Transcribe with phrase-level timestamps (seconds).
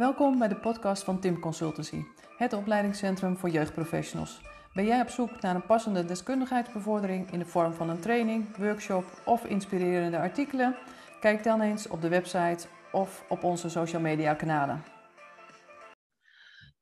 [0.00, 2.02] Welkom bij de podcast van Tim Consultancy,
[2.36, 4.40] het opleidingscentrum voor jeugdprofessionals.
[4.74, 9.04] Ben jij op zoek naar een passende deskundigheidsbevordering in de vorm van een training, workshop
[9.24, 10.76] of inspirerende artikelen?
[11.20, 14.84] Kijk dan eens op de website of op onze social media kanalen.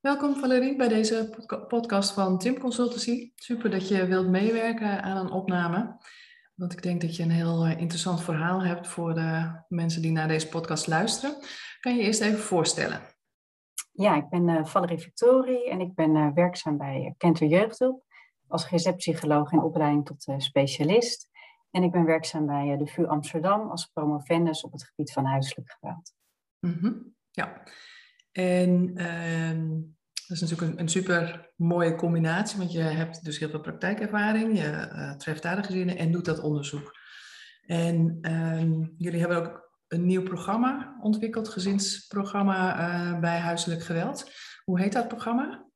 [0.00, 1.34] Welkom Valerie bij deze
[1.68, 3.32] podcast van Tim Consultancy.
[3.34, 5.96] Super dat je wilt meewerken aan een opname.
[6.58, 10.12] Want ik denk dat je een heel eh, interessant verhaal hebt voor de mensen die
[10.12, 11.36] naar deze podcast luisteren.
[11.80, 13.00] Kan je eerst even voorstellen?
[13.92, 18.04] Ja, ik ben uh, Valerie Victorie en ik ben uh, werkzaam bij Kenter Jeugdhulp
[18.46, 21.28] als receptpsycholoog in opleiding tot specialist.
[21.70, 25.76] En ik ben werkzaam bij de VU Amsterdam als promovendus op het gebied van huiselijk
[25.78, 26.14] geweld.
[26.60, 27.14] Mm -hmm.
[27.30, 27.62] Ja,
[28.32, 29.80] en ehm,
[30.28, 34.58] dat is natuurlijk een, een, super mooie combinatie, want je hebt dus heel veel praktijkervaring,
[34.58, 36.96] je uh, treft daar de gezinnen en doet dat onderzoek.
[37.66, 44.30] En um, jullie hebben ook een nieuw programma ontwikkeld, gezinsprogramma uh, bij huiselijk geweld.
[44.64, 45.66] Hoe heet dat programma?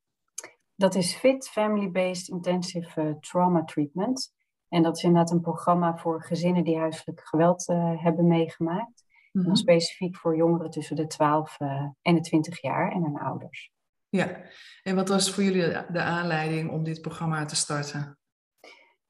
[0.75, 4.33] Dat is FIT, Family Based Intensive uh, Trauma Treatment.
[4.69, 7.67] En dat is inderdaad een programma voor gezinnen die huiselijk geweld
[7.97, 9.03] hebben meegemaakt.
[9.31, 9.49] Mm -hmm.
[9.49, 11.57] En specifiek voor jongeren tussen de 12
[12.01, 13.72] en de 20 jaar en hun ouders.
[14.13, 14.41] Ja,
[14.83, 18.17] en wat was voor jullie de aanleiding om dit programma te starten?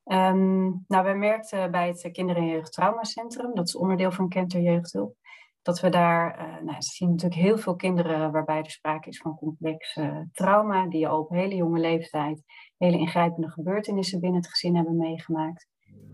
[0.05, 5.15] Um, nou, wij merkten bij het Kinder- en Jeugdtraumacentrum, dat is onderdeel van Kenter Jeugdhulp,
[5.61, 9.17] dat we daar, uh, nou, ze zien natuurlijk heel veel kinderen waarbij er sprake is
[9.17, 12.43] van complex uh, trauma, die al op hele jonge leeftijd
[12.77, 15.67] hele ingrijpende gebeurtenissen binnen het gezin hebben meegemaakt.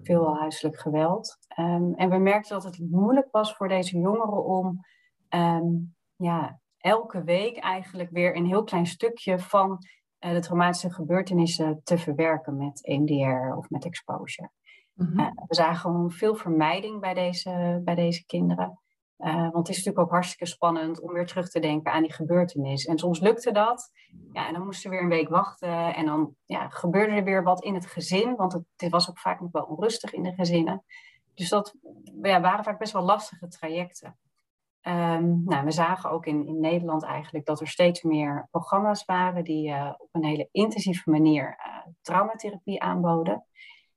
[0.03, 1.37] Veel huiselijk geweld.
[1.59, 4.85] Um, en we merkten dat het moeilijk was voor deze jongeren om
[5.29, 9.85] um, ja, elke week eigenlijk weer een heel klein stukje van
[10.19, 14.49] uh, de traumatische gebeurtenissen te verwerken met EMDR of met exposure.
[14.93, 15.19] Mm-hmm.
[15.19, 18.79] uh, we zagen gewoon veel vermijding bij deze, bij deze kinderen.
[19.17, 22.13] Uh, want het is natuurlijk ook hartstikke spannend om weer terug te denken aan die
[22.13, 22.85] gebeurtenis.
[22.85, 23.91] En soms lukte dat.
[24.33, 25.95] Ja, en dan moesten we weer een week wachten.
[25.95, 28.35] En dan ja, gebeurde er weer wat in het gezin.
[28.35, 30.83] Want het, het was ook vaak nog wel onrustig in de gezinnen.
[31.33, 31.75] Dus dat
[32.21, 34.17] ja, waren vaak best wel lastige trajecten.
[34.81, 39.43] Um, nou, we zagen ook in, in Nederland eigenlijk dat er steeds meer programma's waren
[39.43, 43.45] die uh, op een hele intensieve manier uh, traumatherapie aanboden.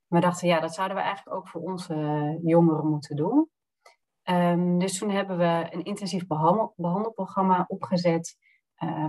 [0.07, 3.49] We dachten, ja, dat zouden we eigenlijk ook voor onze jongeren moeten doen.
[4.29, 8.37] Um, dus toen hebben we een intensief behandel, behandelprogramma opgezet,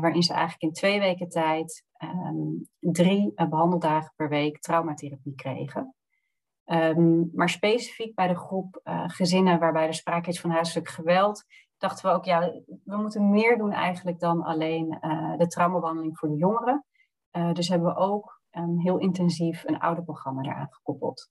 [0.01, 5.95] waarin ze eigenlijk in twee weken tijd um, drie behandeldagen per week traumatherapie kregen.
[6.67, 11.45] Um, maar specifiek bij de groep uh, gezinnen waarbij er sprake is van huiselijk geweld,
[11.79, 12.41] dachten we ook, ja,
[12.85, 16.85] we moeten meer doen eigenlijk dan alleen uh, de traumabehandeling voor de jongeren.
[17.33, 21.31] Uh, dus hebben we ook um, heel intensief een ouderprogramma eraan gekoppeld.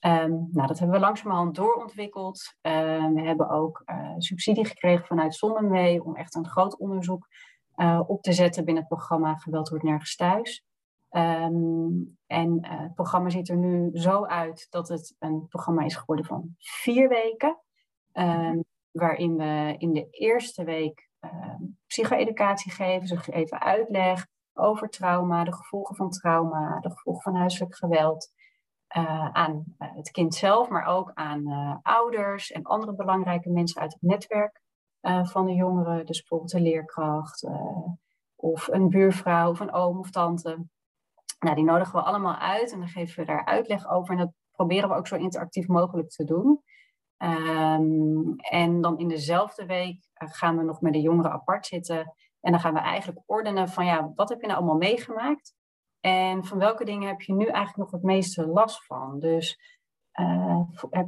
[0.00, 2.56] Um, nou, dat hebben we langzamerhand doorontwikkeld.
[2.60, 3.84] We hebben ook
[4.18, 7.26] subsidie gekregen vanuit Zonnewee om echt een groot onderzoek
[8.06, 10.65] op te zetten binnen het programma Geweld wordt nergens thuis.
[11.16, 16.24] Um, en het programma ziet er nu zo uit dat het een programma is geworden
[16.24, 17.60] van vier weken.
[18.12, 21.54] Um, waarin we in de eerste week uh,
[21.86, 23.06] psycho-educatie geven.
[23.06, 28.32] Ze geven uitleg over trauma, de gevolgen van trauma, de gevolgen van huiselijk geweld.
[28.96, 33.92] Uh, aan uh, het kind zelf, maar ook aan ouders en andere belangrijke mensen uit
[33.92, 34.60] het netwerk
[35.22, 36.06] van de jongeren.
[36.06, 37.48] Dus bijvoorbeeld een leerkracht
[38.36, 40.66] of een buurvrouw of een oom of tante.
[41.38, 44.14] Nou, die nodigen we allemaal uit en dan geven we daar uitleg over.
[44.14, 46.62] En dat proberen we ook zo interactief mogelijk te doen.
[47.18, 52.14] Um, en dan in dezelfde week uh, gaan we nog met de jongeren apart zitten.
[52.40, 55.54] En dan gaan we eigenlijk ordenen van ja, wat heb je nou allemaal meegemaakt?
[56.00, 59.20] En van welke dingen heb je nu eigenlijk nog het meeste last van?
[59.20, 59.58] Dus
[60.20, 60.60] uh,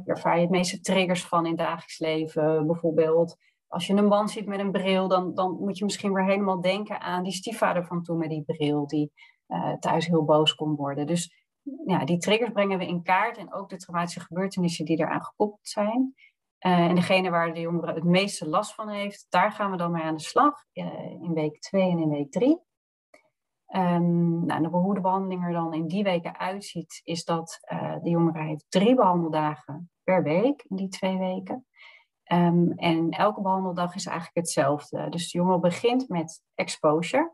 [0.05, 2.67] ervaar je het meeste triggers van in het dagelijks leven?
[2.67, 3.37] Bijvoorbeeld
[3.69, 6.61] als je een man ziet met een bril, dan, dan moet je misschien weer helemaal
[6.61, 9.11] denken aan die stiefvader van toen met die bril, die
[9.49, 11.07] uh, thuis heel boos kon worden.
[11.07, 11.47] Dus
[11.85, 15.67] ja, die triggers brengen we in kaart en ook de traumatische gebeurtenissen die eraan gekoppeld
[15.67, 16.13] zijn.
[16.59, 19.91] Uh, en degene waar de jongere het meeste last van heeft, daar gaan we dan
[19.91, 22.49] mee aan de slag uh, in week 2 en in week 3.
[22.49, 22.57] Um,
[23.67, 27.59] ehm, nou, hoe de behandeling er dan in die weken uitziet, is dat
[28.01, 31.65] de jongere heeft drie behandeldagen per week in die twee weken.
[32.31, 35.09] Um, en elke behandeldag is eigenlijk hetzelfde.
[35.09, 37.33] Dus de jongere begint met exposure.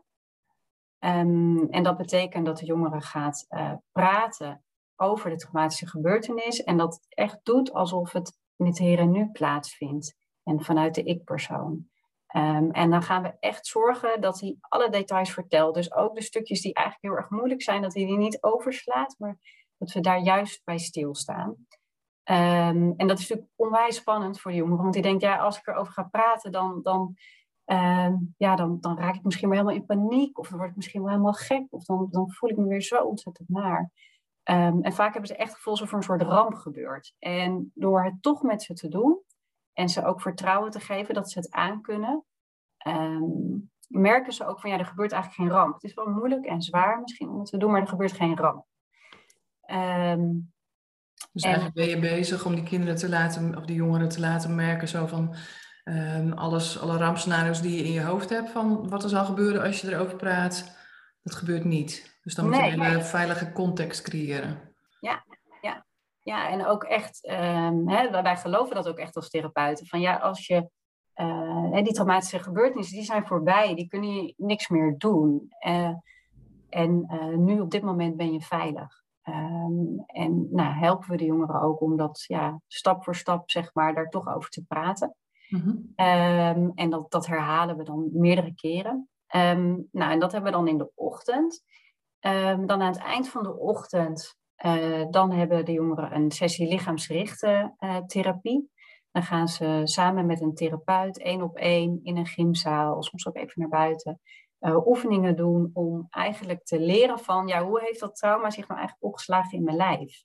[1.00, 4.64] Um, en dat betekent dat de jongere gaat uh, praten
[4.96, 9.30] over de traumatische gebeurtenis en dat echt doet alsof het in het hier en nu
[9.30, 11.88] plaatsvindt en vanuit de ik-persoon.
[12.36, 15.74] Um, en dan gaan we echt zorgen dat hij alle details vertelt.
[15.74, 19.14] Dus ook de stukjes die eigenlijk heel erg moeilijk zijn, dat hij die niet overslaat,
[19.18, 19.38] maar
[19.78, 21.48] dat we daar juist bij stilstaan.
[21.48, 25.58] Um, en dat is natuurlijk onwijs spannend voor de jongeren, want die denkt, ja, als
[25.58, 27.14] ik erover ga praten, dan, dan
[27.66, 30.38] Ehm, ja, dan, dan raak ik misschien wel helemaal in paniek.
[30.38, 31.66] Of dan word ik misschien wel helemaal gek.
[31.70, 33.90] Of dan, dan voel ik me weer zo ontzettend naar.
[34.42, 37.14] Ehm, en vaak hebben ze echt het gevoel alsof er een soort ramp gebeurt.
[37.18, 39.20] En door het toch met ze te doen
[39.72, 42.24] en ze ook vertrouwen te geven dat ze het aankunnen,
[42.86, 45.74] um, merken ze ook van ja, er gebeurt eigenlijk geen ramp.
[45.74, 48.36] Het is wel moeilijk en zwaar misschien om het te doen, maar er gebeurt geen
[48.36, 48.66] ramp.
[49.70, 50.52] Um,
[51.32, 54.54] dus eigenlijk ben je bezig om die kinderen te laten, of die jongeren te laten
[54.54, 55.34] merken, zo van
[56.34, 59.80] alles, alle rampscenario's die je in je hoofd hebt, van wat er zal gebeuren als
[59.80, 60.76] je erover praat,
[61.22, 62.18] dat gebeurt niet.
[62.22, 64.74] Dus dan moet je een hele veilige context creëren.
[65.00, 65.24] Ja,
[65.60, 65.86] ja.
[66.22, 69.86] ja en ook echt, um, hè, wij geloven dat ook echt als therapeuten.
[69.86, 70.70] Van ja, als je
[71.14, 75.52] uh, die traumatische gebeurtenissen, die zijn voorbij, die kunnen je niks meer doen.
[75.66, 75.94] Uh,
[76.68, 79.04] en uh, nu op dit moment ben je veilig.
[79.28, 83.74] Um, en nou, helpen we de jongeren ook om dat ja, stap voor stap, zeg
[83.74, 85.14] maar, daar toch over te praten.
[85.48, 85.92] -hmm.
[85.96, 89.08] um, en dat, dat herhalen we dan meerdere keren.
[89.34, 91.64] Um, nou, en dat hebben we dan in de ochtend.
[92.20, 96.68] Um, dan aan het eind van de ochtend, uh, dan hebben de jongeren een sessie
[96.68, 98.70] lichaamsgerichte uh, therapie.
[99.10, 103.36] Dan gaan ze samen met een therapeut één op één in een gymzaal, soms ook
[103.36, 104.20] even naar buiten,
[104.60, 108.78] uh, oefeningen doen om eigenlijk te leren van, ja, hoe heeft dat trauma zich nou
[108.80, 110.24] eigenlijk opgeslagen in mijn lijf?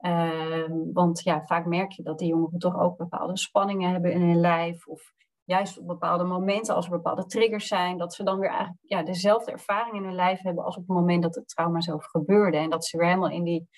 [0.00, 4.20] Uh, want ja, vaak merk je dat die jongeren toch ook bepaalde spanningen hebben in
[4.20, 5.12] hun lijf of
[5.44, 9.02] juist op bepaalde momenten, als er bepaalde triggers zijn, dat ze dan weer eigenlijk ja,
[9.02, 12.56] dezelfde ervaring in hun lijf hebben als op het moment dat het trauma zelf gebeurde.
[12.56, 13.68] En dat ze weer helemaal in die,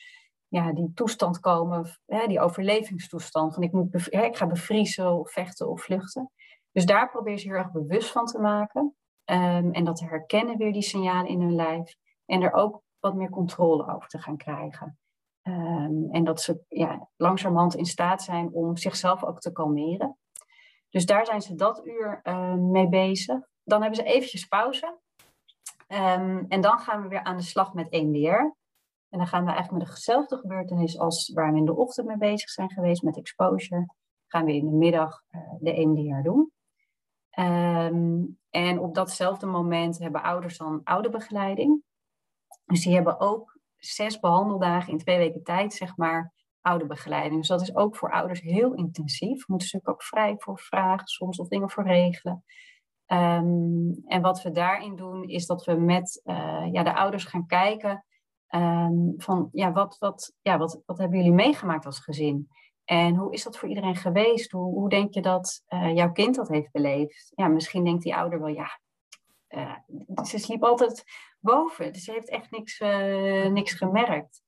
[0.49, 5.31] ja, die toestand komen, hè, die overlevingstoestand van ik, moet hè, ik ga bevriezen of
[5.31, 6.31] vechten of vluchten.
[6.73, 8.95] Dus daar probeer ze heel erg bewust van te maken.
[9.25, 11.95] Um, en dat te herkennen weer die signalen in hun lijf.
[12.27, 14.99] En er ook wat meer controle over te gaan krijgen.
[15.43, 20.17] Um, en dat ze ja, langzamerhand in staat zijn om zichzelf ook te kalmeren.
[20.91, 23.41] Dus daar zijn ze dat uur uh, mee bezig.
[23.65, 24.99] Dan hebben ze eventjes pauze.
[25.89, 28.29] Um, en dan gaan we weer aan de slag met EMDR.
[29.09, 32.17] En dan gaan we eigenlijk met dezelfde gebeurtenis als waar we in de ochtend mee
[32.17, 33.94] bezig zijn geweest met exposure.
[34.27, 36.53] Gaan we in de middag uh, de EMDR doen.
[38.50, 41.83] En op datzelfde moment hebben ouders dan ouderbegeleiding.
[42.65, 43.52] Dus die hebben ook
[43.84, 47.40] zes behandeldagen in twee weken tijd, zeg maar, ouderbegeleiding.
[47.40, 49.49] Dus dat is ook voor ouders heel intensief.
[49.49, 52.44] Moeten ze ook vrij voor vragen, soms of dingen voor regelen.
[53.06, 57.46] Um, en wat we daarin doen, is dat we met uh, ja, de ouders gaan
[57.46, 58.05] kijken
[58.49, 62.49] um, van ja, wat, wat, ja, wat, wat hebben jullie meegemaakt als gezin?
[62.84, 64.50] En hoe is dat voor iedereen geweest?
[64.50, 67.32] Hoe, hoe denk je dat uh, jouw kind dat heeft beleefd?
[67.34, 68.81] Ja, misschien denkt die ouder wel, ja,
[69.49, 69.76] uh,
[70.25, 71.05] ze sliep altijd
[71.43, 71.93] boven.
[71.93, 74.43] Dus ze heeft echt niks, uh, niks gemerkt.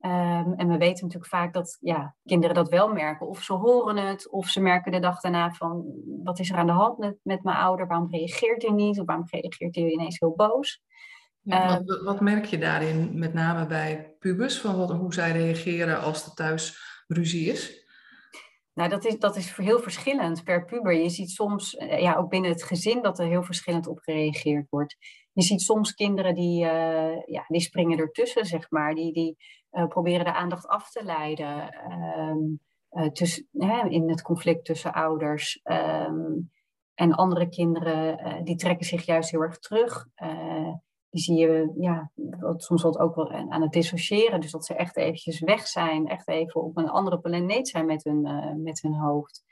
[0.00, 3.26] Um, en we weten natuurlijk vaak dat ja, kinderen dat wel merken.
[3.28, 5.84] Of ze horen het, of ze merken de dag daarna van...
[6.24, 7.86] wat is er aan de hand met, met mijn ouder?
[7.86, 9.00] Waarom reageert hij niet?
[9.00, 10.82] Of waarom reageert hij ineens heel boos?
[11.40, 14.60] Ja, wat, wat, merk je daarin, met name bij pubers?
[14.60, 17.86] Van wat, hoe zij reageren als er thuis ruzie is?
[18.74, 20.92] Nou, dat is, dat is heel verschillend per puber.
[20.92, 24.70] Je ziet soms, eh, ja, ook binnen het gezin, dat er heel verschillend op gereageerd
[24.70, 24.96] wordt.
[25.34, 28.94] Je ziet soms kinderen die, uh, ja, die springen ertussen, zeg maar.
[28.94, 29.36] Die, die
[29.72, 32.60] uh, proberen de aandacht af te leiden um,
[32.90, 35.60] uh, tussen, hè, in het conflict tussen ouders.
[35.64, 36.52] Um,
[36.94, 40.06] en andere kinderen die trekken zich juist heel erg terug
[41.14, 42.10] die zie je ja,
[42.56, 44.40] soms wat ook wel aan het dissociëren.
[44.40, 48.04] Dus dat ze echt eventjes weg zijn, echt even op een andere planeet zijn met
[48.04, 48.22] hun,
[48.62, 49.44] met hun hoofd.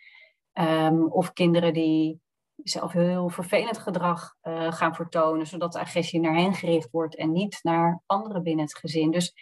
[0.52, 2.21] Um, of kinderen die
[2.62, 7.32] zelf heel vervelend gedrag uh, gaan vertonen, zodat de agressie naar hen gericht wordt en
[7.32, 9.10] niet naar anderen binnen het gezin.
[9.10, 9.34] Dus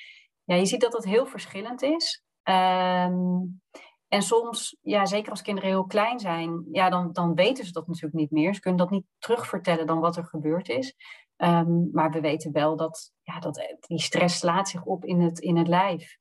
[0.44, 2.22] ja, je ziet dat dat heel verschillend is.
[2.42, 3.60] Um,
[4.08, 7.86] en soms, ja, zeker als kinderen heel klein zijn, ja, dan, dan weten ze dat
[7.86, 8.54] natuurlijk niet meer.
[8.54, 10.94] Ze kunnen dat niet terugvertellen dan wat er gebeurd is.
[11.36, 15.38] Um, maar we weten wel dat, ja, dat die stress slaat zich op in het,
[15.38, 16.18] in het lijf.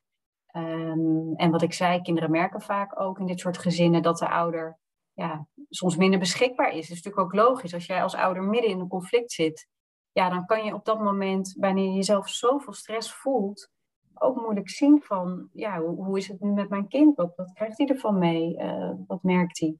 [0.56, 4.28] Um, en wat ik zei, kinderen merken vaak ook in dit soort gezinnen dat de
[4.28, 4.79] ouder
[5.20, 6.88] ja, soms minder beschikbaar is.
[6.88, 7.74] Dat is natuurlijk ook logisch.
[7.74, 9.68] Als jij als ouder midden in een conflict zit,
[10.12, 13.70] ja, dan kan je op dat moment, wanneer je jezelf zoveel stress voelt,
[14.14, 17.16] ook moeilijk zien van, ja, hoe, hoe is het nu met mijn kind?
[17.16, 18.56] Wat, wat krijgt hij ervan mee?
[18.58, 19.76] Uh, wat merkt hij?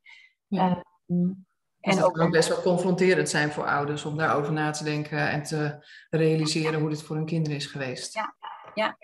[0.47, 0.85] Ja.
[1.06, 1.47] Um,
[1.80, 4.85] en dus ook, kan ook best wel confronterend zijn voor ouders om daarover na te
[4.85, 8.14] denken en te realiseren hoe dit voor hun kinderen is geweest.
[8.14, 8.35] Ja,
[8.75, 8.97] ja.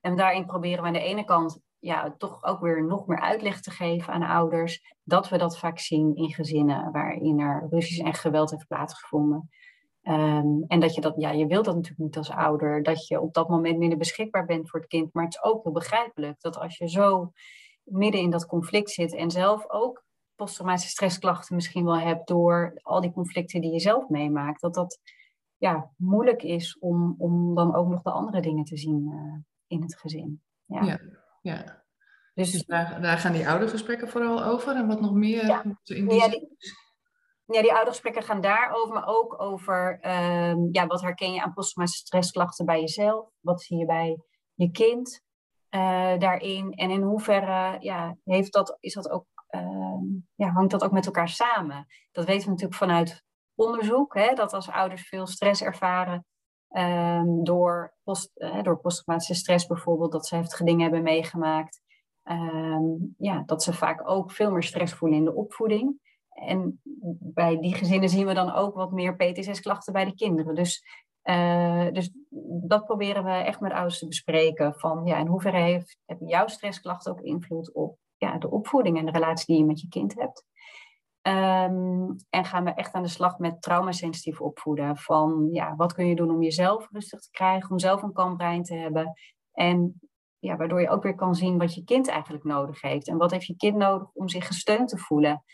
[0.00, 3.60] en daarin proberen we aan de ene kant ja, toch ook weer nog meer uitleg
[3.60, 4.94] te geven aan ouders.
[5.02, 9.48] Dat we dat vaak zien in gezinnen waarin er ruzies en geweld heeft plaatsgevonden.
[10.02, 13.20] Um, en dat je dat, ja, je wilt dat natuurlijk niet als ouder, dat je
[13.20, 15.12] op dat moment minder beschikbaar bent voor het kind.
[15.12, 17.32] Maar het is ook heel begrijpelijk dat als je zo
[17.82, 23.00] midden in dat conflict zit en zelf ook posttraumatische stressklachten misschien wel hebt door al
[23.00, 24.60] die conflicten die je zelf meemaakt.
[24.60, 24.98] Dat dat
[25.56, 29.82] ja, moeilijk is om, om dan ook nog de andere dingen te zien uh, in
[29.82, 30.42] het gezin.
[30.64, 31.00] Ja, ja.
[31.40, 31.84] Ja.
[32.34, 35.62] Dus, dus daar, daar, gaan die oudergesprekken vooral over en wat nog meer ja.
[35.62, 36.56] in die, ja, die
[37.54, 42.06] ja, die oudergesprekken gaan daarover, maar ook over um, ja, wat herken je aan posttraumatische
[42.06, 43.28] stressklachten bij jezelf?
[43.40, 44.18] Wat zie je bij
[44.54, 45.22] je kind
[45.70, 46.72] uh, daarin?
[46.72, 50.00] En in hoeverre ja, heeft dat, is dat ook, uh,
[50.34, 51.86] ja, hangt dat ook met elkaar samen?
[52.12, 56.26] Dat weten we natuurlijk vanuit onderzoek, hè, dat als ouders veel stress ervaren
[56.70, 61.80] um, door, post, uh, door posttraumatische stress bijvoorbeeld, dat ze heftige dingen hebben meegemaakt,
[62.24, 65.98] um, ja, dat ze vaak ook veel meer stress voelen in de opvoeding.
[66.30, 66.80] En
[67.20, 70.54] bij die gezinnen zien we dan ook wat meer PTSS-klachten bij de kinderen.
[70.54, 70.84] Dus,
[71.24, 72.10] uh, dus
[72.62, 74.74] dat proberen we echt met ouders te bespreken.
[74.76, 79.04] Van, ja, in hoeverre heeft, hebben jouw stressklachten ook invloed op ja, de opvoeding en
[79.04, 80.44] de relatie die je met je kind hebt?
[81.22, 84.96] Um, en gaan we echt aan de slag met traumasensitief opvoeden.
[84.96, 88.36] Van ja, wat kun je doen om jezelf rustig te krijgen, om zelf een kalm
[88.36, 89.12] brein te hebben.
[89.52, 90.00] En
[90.38, 93.08] ja, waardoor je ook weer kan zien wat je kind eigenlijk nodig heeft.
[93.08, 95.44] En wat heeft je kind nodig om zich gesteund te voelen.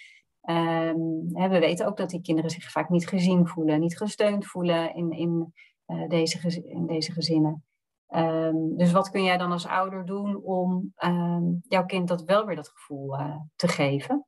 [0.43, 4.95] Um, we weten ook dat die kinderen zich vaak niet gezien voelen, niet gesteund voelen
[4.95, 5.53] in, in,
[5.87, 7.65] uh, deze, in deze gezinnen.
[8.09, 10.93] Um, dus wat kun jij dan als ouder doen om
[11.69, 14.27] jouw kind dat wel weer dat gevoel uh, te geven?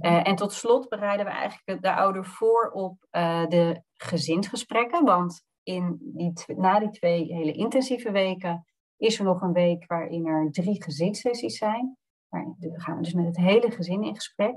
[0.00, 3.06] Uh, en tot slot bereiden we eigenlijk de ouder voor op
[3.48, 5.04] de gezinsgesprekken.
[5.04, 10.26] Want in die, na die twee hele intensieve weken is er nog een week waarin
[10.26, 11.96] er drie gezinssessies zijn.
[12.28, 14.54] Waar, we gaan dus met het hele gezin in gesprek.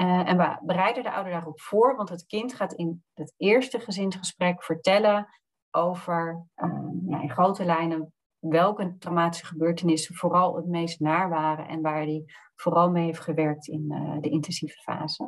[0.00, 3.80] Uh, en we bereiden de ouder daarop voor, want het kind gaat in het eerste
[3.80, 5.26] gezinsgesprek vertellen
[5.70, 6.46] over
[7.06, 12.24] ja, in grote lijnen welke traumatische gebeurtenissen vooral het meest naar waren en waar hij
[12.54, 15.24] vooral mee heeft gewerkt in uh, de intensieve fase.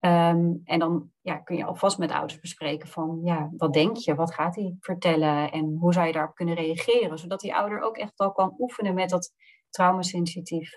[0.00, 4.14] Um, en dan ja, kun je alvast met ouders bespreken van, ja, wat denk je,
[4.14, 7.96] wat gaat hij vertellen en hoe zou je daarop kunnen reageren, zodat die ouder ook
[7.96, 9.32] echt al kan oefenen met dat
[9.70, 10.76] traumasensitief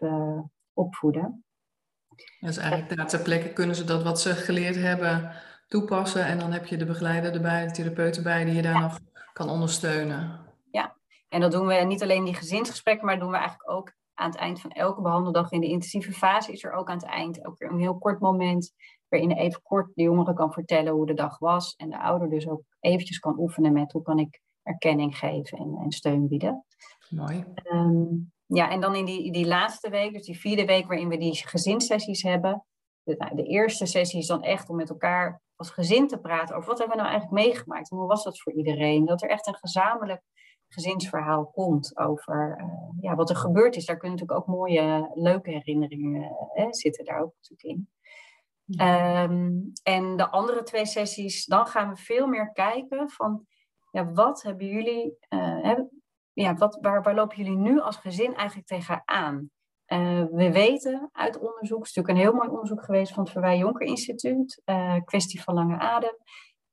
[0.73, 1.45] opvoeden.
[2.39, 5.31] Dus eigenlijk daar ter plekke kunnen ze dat wat ze geleerd hebben
[5.67, 6.25] toepassen.
[6.25, 8.99] En dan heb je de begeleider erbij, de therapeut erbij, die je daar nog
[9.33, 10.46] kan ondersteunen.
[11.29, 13.93] En dat doen we niet alleen in die gezinsgesprekken, maar dat doen we eigenlijk ook
[14.13, 16.51] aan het eind van elke behandeldag in de intensieve fase.
[16.51, 18.73] Is er ook aan het eind ook weer een heel kort moment
[19.07, 21.75] waarin even kort de jongere kan vertellen hoe de dag was.
[21.75, 25.77] En de ouder dus ook eventjes kan oefenen met hoe kan ik erkenning geven en,
[25.83, 26.65] en steun bieden.
[27.09, 27.45] Mooi.
[27.71, 31.17] Um, ja, en dan in die, die laatste week, dus die vierde week waarin we
[31.17, 32.65] die gezinssessies hebben.
[33.03, 36.55] De, nou, de eerste sessie is dan echt om met elkaar als gezin te praten
[36.55, 39.05] over wat hebben we nou eigenlijk meegemaakt en hoe was dat voor iedereen.
[39.05, 40.21] Dat er echt een gezamenlijk
[40.67, 43.85] gezinsverhaal komt over uh, ja, wat er gebeurd is.
[43.85, 47.89] Daar kunnen natuurlijk ook mooie, leuke herinneringen uh, zitten daar ook natuurlijk in.
[48.81, 53.45] Um, en de andere twee sessies, dan gaan we veel meer kijken van
[53.91, 55.79] ja, wat hebben jullie, uh,
[56.33, 59.49] ja, wat, waar, waar lopen jullie nu als gezin eigenlijk tegenaan?
[59.87, 63.31] Uh, we weten uit onderzoek, het is natuurlijk een heel mooi onderzoek geweest van het
[63.31, 64.61] Verwij Jonker Instituut,
[65.05, 66.17] kwestie van lange adem,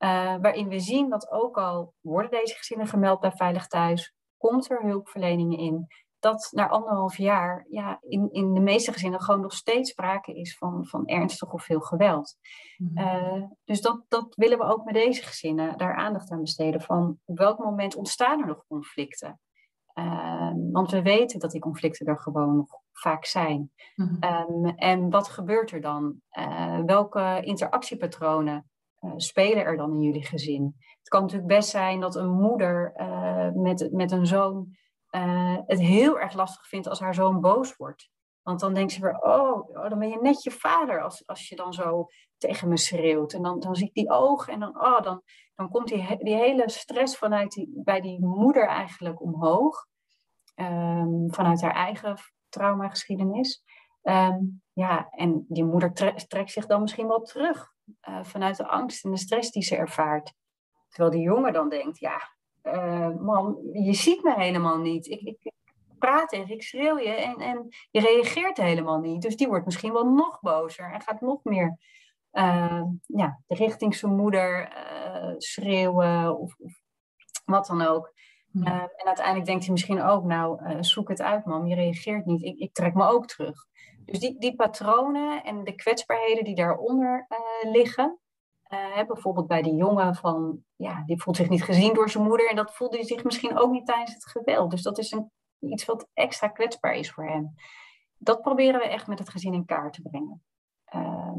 [0.05, 4.71] uh, waarin we zien dat ook al worden deze gezinnen gemeld bij Veilig Thuis, komt
[4.71, 5.87] er hulpverlening in,
[6.19, 10.57] dat na anderhalf jaar ja, in, in de meeste gezinnen gewoon nog steeds sprake is
[10.57, 12.37] van, van ernstig of veel geweld.
[12.77, 17.19] Mm dus dat, dat willen we ook met deze gezinnen daar aandacht aan besteden van
[17.25, 19.41] op welk moment ontstaan er nog conflicten.
[19.95, 23.71] Um, want we weten dat die conflicten er gewoon nog vaak zijn.
[23.95, 24.65] Mm -hmm.
[24.67, 26.21] um, en wat gebeurt er dan?
[26.39, 28.71] Uh, welke interactiepatronen
[29.17, 30.77] spelen er dan in jullie gezin?
[30.99, 34.77] Het kan natuurlijk best zijn dat een moeder uh, met, met een zoon
[35.67, 38.11] het heel erg lastig vindt als haar zoon boos wordt.
[38.43, 41.49] Want dan denkt ze weer, oh, oh, dan ben je net je vader als, als
[41.49, 42.07] je dan zo
[42.39, 43.33] tegen me schreeuwt.
[43.33, 45.23] En dan, dan zie ik die ogen en dan, oh, dan,
[45.55, 49.87] dan komt die, die hele stress vanuit die, bij die moeder eigenlijk omhoog.
[50.55, 52.17] Um, vanuit haar eigen
[52.49, 53.63] traumageschiedenis.
[54.03, 55.93] Um, ja, en die moeder
[56.29, 57.74] trekt zich dan misschien wel terug
[58.09, 60.33] uh, vanuit de angst en de stress die ze ervaart.
[60.89, 62.31] Terwijl die jongen dan denkt, ja,
[62.63, 65.07] uh, man, je ziet me helemaal niet.
[65.07, 65.53] Ik, ik,
[65.99, 69.23] praat tegen, ik schreeuw je en, en je reageert helemaal niet.
[69.23, 71.79] Dus die wordt misschien wel nog bozer en gaat nog meer
[72.33, 74.73] uh, ja, richting zijn moeder
[75.39, 76.73] schreeuwen of, of,
[77.45, 78.13] wat dan ook.
[78.53, 82.43] Uh, en uiteindelijk denkt hij misschien ook, nou, zoek het uit, man, je reageert niet,
[82.43, 83.67] ik, ik trek me ook terug.
[84.05, 87.27] Dus die, patronen en de kwetsbaarheden die daaronder
[87.63, 88.19] liggen,
[89.07, 92.57] bijvoorbeeld bij die jongen van, ja, die voelt zich niet gezien door zijn moeder en
[92.57, 94.71] dat voelde hij zich misschien ook niet tijdens het geweld.
[94.71, 97.55] Dus dat is een, iets wat extra kwetsbaar is voor hem.
[98.19, 100.43] Dat proberen we echt met het gezin in kaart te brengen.
[100.95, 101.33] Uh,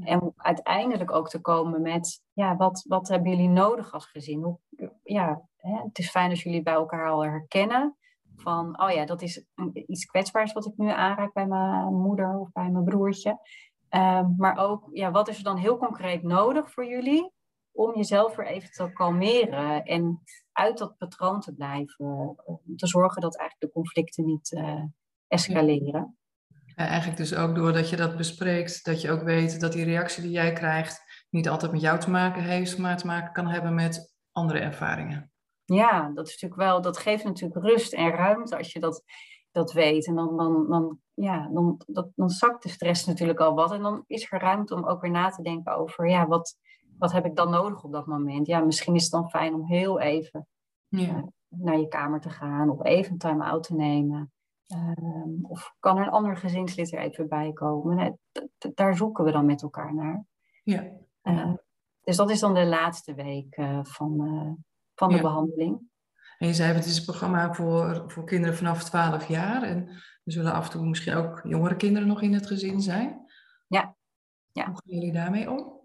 [0.00, 4.42] En uiteindelijk ook te komen met, ja, wat, wat hebben jullie nodig als gezin?
[4.42, 4.58] Hoe,
[5.02, 7.96] ja, hè, het is fijn als jullie bij elkaar al herkennen
[8.36, 9.44] van, oh ja, dat is
[9.86, 13.38] iets kwetsbaars wat ik nu aanraak bij mijn moeder of bij mijn broertje.
[13.88, 17.32] Ehm, maar ook, ja, wat is er dan heel concreet nodig voor jullie
[17.72, 20.22] om jezelf weer even te kalmeren en
[20.52, 22.34] uit dat patroon te blijven.
[22.44, 24.82] Om te zorgen dat eigenlijk de conflicten niet uh,
[25.26, 26.16] escaleren.
[26.64, 30.22] Ja, eigenlijk dus ook doordat je dat bespreekt, dat je ook weet dat die reactie
[30.22, 33.74] die jij krijgt niet altijd met jou te maken heeft, maar te maken kan hebben
[33.74, 35.31] met andere ervaringen.
[35.64, 39.02] Ja, dat is natuurlijk wel, dat geeft natuurlijk rust en ruimte als je dat,
[39.52, 40.06] dat weet.
[40.06, 43.72] En dan, dan, dan, ja, dan, dat, dan zakt de stress natuurlijk al wat.
[43.72, 46.58] En dan is er ruimte om ook weer na te denken over, ja, wat,
[46.98, 48.46] wat heb ik dan nodig op dat moment?
[48.46, 50.46] Ja, misschien is het dan fijn om heel even
[50.88, 51.16] ja.
[51.16, 54.32] uh, naar je kamer te gaan of even een time-out te nemen.
[54.74, 58.18] Uh, of kan er een ander gezinslid er even bij komen?
[58.74, 60.24] daar zoeken we dan met elkaar naar.
[60.64, 60.90] Ja.
[61.22, 61.52] Uh,
[62.02, 64.16] dus dat is dan de laatste week van,
[65.02, 65.90] van de behandeling.
[66.38, 69.62] En je zei, het is een programma voor, voor kinderen vanaf 12 jaar.
[69.62, 69.88] En
[70.24, 73.26] er zullen af en toe misschien ook jongere kinderen nog in het gezin zijn.
[73.66, 73.96] Ja.
[74.52, 74.64] ja.
[74.64, 75.80] Hoe gaan jullie daarmee om?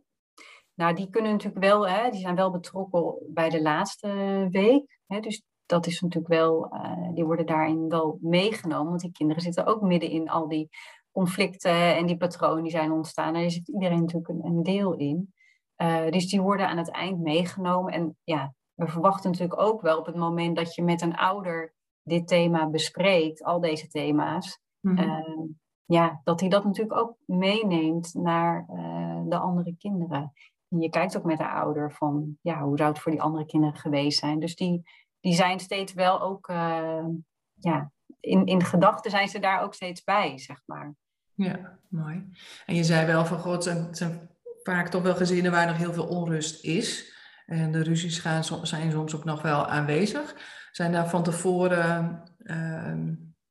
[0.74, 5.00] Nou, die kunnen natuurlijk wel, hè, die zijn wel betrokken bij de laatste week.
[5.06, 8.90] Hè, dus dat is natuurlijk wel, uh, die worden daarin wel meegenomen.
[8.90, 10.70] Want die kinderen zitten ook midden in al die
[11.12, 13.34] conflicten en die patronen die zijn ontstaan.
[13.34, 15.34] Daar zit iedereen natuurlijk een, een deel in.
[15.78, 17.94] Uh, dus die worden aan het eind meegenomen.
[17.94, 21.74] En ja, we verwachten natuurlijk ook wel op het moment dat je met een ouder
[22.04, 25.56] dit thema bespreekt, al deze thema's, mm
[25.88, 30.34] ja, dat hij dat natuurlijk ook meeneemt naar uh, de andere kinderen.
[30.70, 33.46] En je kijkt ook met de ouder van, ja, hoe zou het voor die andere
[33.46, 34.40] kinderen geweest zijn?
[34.40, 34.82] Dus die,
[35.20, 37.06] die zijn steeds wel ook, uh,
[37.54, 40.96] ja, in, in gedachten zijn ze daar ook steeds bij, zeg maar.
[41.34, 42.30] Ja, mooi.
[42.66, 44.30] En je zei wel van, god, het zijn, zijn
[44.64, 47.17] vaak toch wel gezinnen waar nog heel veel onrust is.
[47.48, 50.36] En de ruzies gaan, zijn soms ook nog wel aanwezig.
[50.72, 52.24] Zijn daar van tevoren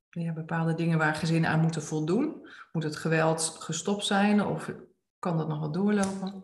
[0.09, 2.47] ja, bepaalde dingen waar gezinnen aan moeten voldoen?
[2.71, 4.71] Moet het geweld gestopt zijn of
[5.19, 6.43] kan dat nog wel doorlopen?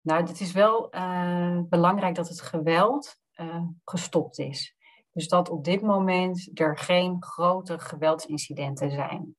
[0.00, 4.76] Nou, het is wel uh, belangrijk dat het geweld uh, gestopt is.
[5.12, 9.36] Dus dat op dit moment er geen grote geweldsincidenten zijn.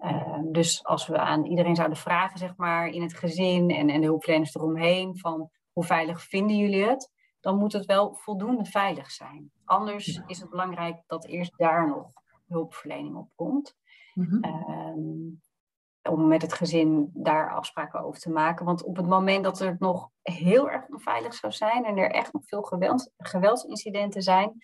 [0.00, 4.00] Uh, dus als we aan iedereen zouden vragen, zeg maar, in het gezin en, en
[4.00, 7.10] de hulpverleners eromheen, van hoe veilig vinden jullie het?
[7.40, 9.50] Dan moet het wel voldoende veilig zijn.
[9.64, 12.10] Anders is het belangrijk dat eerst daar nog
[12.46, 13.76] hulpverlening op komt.
[14.14, 15.40] Mm -hmm.
[16.02, 18.64] om met het gezin daar afspraken over te maken.
[18.64, 22.32] Want op het moment dat het nog heel erg onveilig zou zijn en er echt
[22.32, 24.62] nog veel geweld, geweldsincidenten zijn,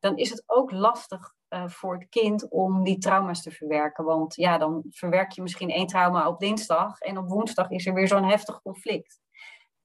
[0.00, 4.04] dan is het ook lastig uh, voor het kind om die trauma's te verwerken.
[4.04, 7.94] Want ja, dan verwerk je misschien één trauma op dinsdag en op woensdag is er
[7.94, 9.22] weer zo'n heftig conflict.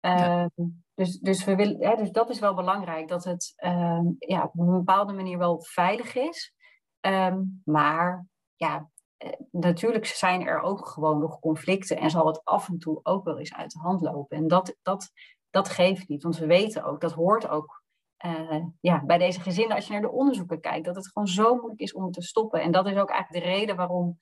[0.08, 0.48] Ehm,
[0.94, 4.60] dus, dus, we willen, hè, dus dat is wel belangrijk, dat het uh, ja, op
[4.60, 6.54] een bepaalde manier wel veilig is.
[7.00, 12.68] Ehm, maar ja, eh, natuurlijk zijn er ook gewoon nog conflicten en zal het af
[12.68, 14.38] en toe ook wel eens uit de hand lopen.
[14.38, 15.12] En dat, dat,
[15.50, 17.84] dat geeft niet, want we weten ook, dat hoort ook
[18.26, 21.56] uh, ja, bij deze gezinnen, als je naar de onderzoeken kijkt, dat het gewoon zo
[21.56, 22.62] moeilijk is om te stoppen.
[22.62, 24.18] En dat is ook eigenlijk de reden waarom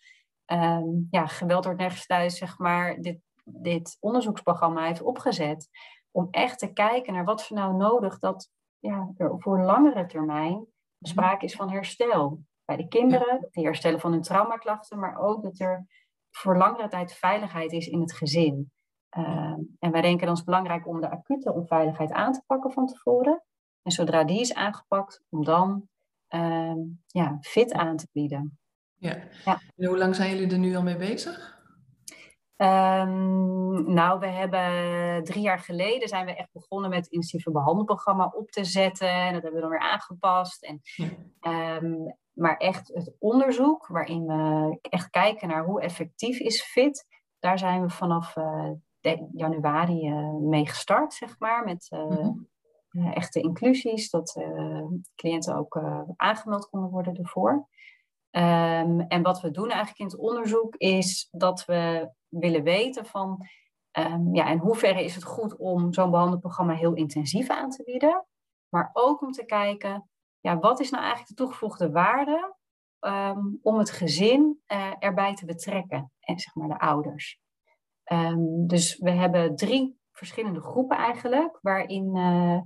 [1.09, 5.69] ja, geweld wordt nergens thuis, zeg maar, dit dit onderzoeksprogramma heeft opgezet.
[6.11, 10.65] Om echt te kijken naar wat er nou nodig dat ja, er voor langere termijn
[11.01, 12.39] sprake is van herstel.
[12.65, 15.85] Bij de kinderen, het herstellen van hun traumaklachten, maar ook dat er
[16.31, 18.71] voor langere tijd veiligheid is in het gezin.
[19.17, 22.71] Uh, en wij denken dan is het belangrijk om de acute onveiligheid aan te pakken
[22.71, 23.43] van tevoren.
[23.81, 25.87] En zodra die is aangepakt, om dan
[26.29, 26.75] uh,
[27.07, 28.59] ja, fit aan te bieden.
[28.93, 29.17] Ja.
[29.45, 29.59] ja.
[29.75, 31.54] En hoe lang zijn jullie er nu al mee bezig?
[32.57, 38.31] Um, nou, we hebben drie jaar geleden zijn we echt begonnen met het intensieve behandelprogramma
[38.35, 39.09] op te zetten.
[39.09, 40.63] En dat hebben we dan weer aangepast.
[40.63, 40.81] En,
[41.41, 47.05] um, maar echt het onderzoek, waarin we echt kijken naar hoe effectief is fit,
[47.39, 48.71] daar zijn we vanaf uh,
[49.31, 51.63] januari uh, mee gestart, zeg maar.
[51.63, 52.47] Met uh, mm
[52.89, 53.11] -hmm.
[53.11, 54.39] echte inclusies, dat
[55.15, 55.81] cliënten ook
[56.15, 57.67] aangemeld konden worden ervoor.
[58.37, 63.47] Um, en wat we doen eigenlijk in het onderzoek is dat we willen weten van,
[63.99, 68.25] um, ja, in hoeverre is het goed om zo'n behandelprogramma heel intensief aan te bieden,
[68.69, 72.55] maar ook om te kijken, ja, wat is nou eigenlijk de toegevoegde waarde
[72.99, 77.39] um, om het gezin uh, erbij te betrekken en zeg maar de ouders.
[78.67, 82.59] dus we hebben drie verschillende groepen eigenlijk, waarin uh,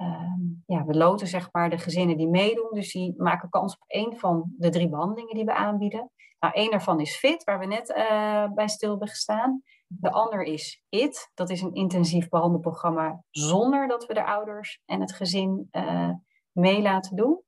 [0.00, 2.70] Um, ja, we loten zeg maar de gezinnen die meedoen.
[2.72, 6.10] Dus die maken kans op één van de drie behandelingen die we aanbieden.
[6.40, 9.62] Nou, één daarvan is FIT, waar we net uh, bij stil hebben gestaan.
[9.86, 11.30] De ander is IT.
[11.34, 16.10] Dat is een intensief behandelprogramma zonder dat we de ouders en het gezin uh,
[16.52, 17.42] mee laten doen.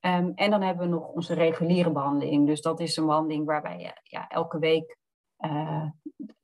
[0.00, 2.46] Um, en dan hebben we nog onze reguliere behandeling.
[2.46, 4.98] Dus dat is een behandeling waarbij je ja, elke week
[5.40, 5.86] uh,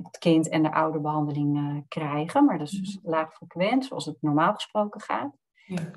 [0.02, 2.44] het kind en de ouder behandeling uh, krijgen.
[2.44, 3.10] Maar dat is dus mhm.
[3.10, 5.36] laag frequent, zoals het normaal gesproken gaat.
[5.66, 5.90] Ja.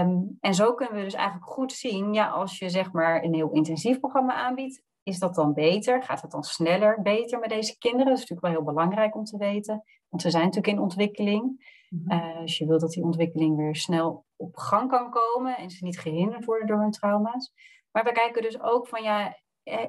[0.00, 3.34] Um, en zo kunnen we dus eigenlijk goed zien, ja, als je zeg maar een
[3.34, 6.02] heel intensief programma aanbiedt, is dat dan beter?
[6.02, 8.06] Gaat het dan sneller beter met deze kinderen?
[8.06, 11.76] Dat is natuurlijk wel heel belangrijk om te weten, want ze zijn natuurlijk in ontwikkeling.
[12.08, 15.84] Uh, dus je wilt dat die ontwikkeling weer snel op gang kan komen en ze
[15.84, 17.52] niet gehinderd worden door hun trauma's.
[17.90, 19.38] Maar we kijken dus ook van, ja,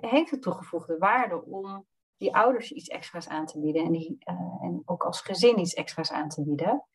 [0.02, 1.86] heeft het toegevoegde waarde om
[2.20, 5.74] die ouders iets extra's aan te bieden en, die, uh, en ook als gezin iets
[5.74, 6.86] extra's aan te bieden?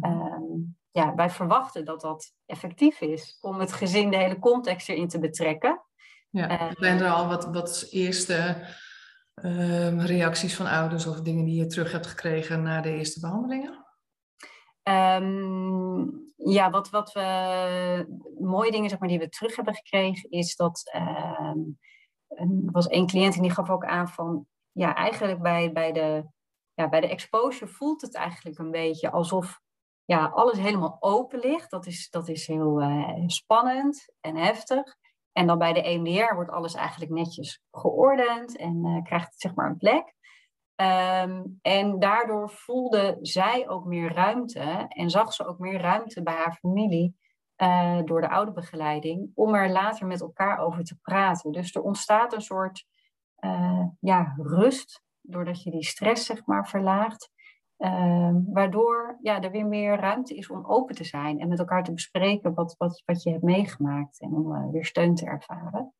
[0.00, 5.08] Um, ja, wij verwachten dat dat effectief is om het gezin de hele context erin
[5.08, 5.82] te betrekken.
[6.30, 8.66] Ja, zijn er al wat, wat eerste
[9.34, 13.84] uh, reacties van ouders of dingen die je terug hebt gekregen na de eerste behandelingen?
[14.82, 18.06] Um, ja, wat, wat we
[18.38, 21.78] mooie dingen zeg maar, die we terug hebben gekregen, is dat um,
[22.28, 26.24] er was één cliënt en die gaf ook aan van ja, eigenlijk bij, bij, de,
[26.74, 29.60] ja, bij de exposure voelt het eigenlijk een beetje alsof
[30.04, 31.70] ja, alles helemaal open ligt.
[31.70, 34.96] Dat is, dat is heel uh, spannend en heftig.
[35.32, 39.54] En dan bij de EMDR wordt alles eigenlijk netjes geordend en uh, krijgt het zeg
[39.54, 40.14] maar een plek.
[40.80, 46.34] Um, en daardoor voelde zij ook meer ruimte en zag ze ook meer ruimte bij
[46.34, 47.16] haar familie
[47.62, 51.52] uh, door de oude begeleiding om er later met elkaar over te praten.
[51.52, 52.86] Dus er ontstaat een soort
[54.00, 57.34] ja, rust doordat je die stress zeg maar verlaagt.
[57.78, 61.84] Uh, waardoor ja, er weer meer ruimte is om open te zijn en met elkaar
[61.84, 65.94] te bespreken wat, wat, wat je hebt meegemaakt en om uh, weer steun te ervaren.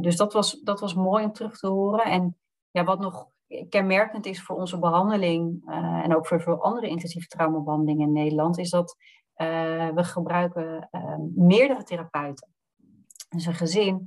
[0.00, 2.04] Dus dat was, dat was mooi om terug te horen.
[2.04, 2.36] En
[2.70, 3.28] ja, wat nog
[3.68, 5.62] kenmerkend is voor onze behandeling
[6.02, 8.96] en ook voor veel andere intensieve traumabehandelingen in Nederland, is dat
[9.94, 10.88] we gebruiken
[11.34, 12.48] meerdere therapeuten.
[13.28, 14.06] Dus een gezin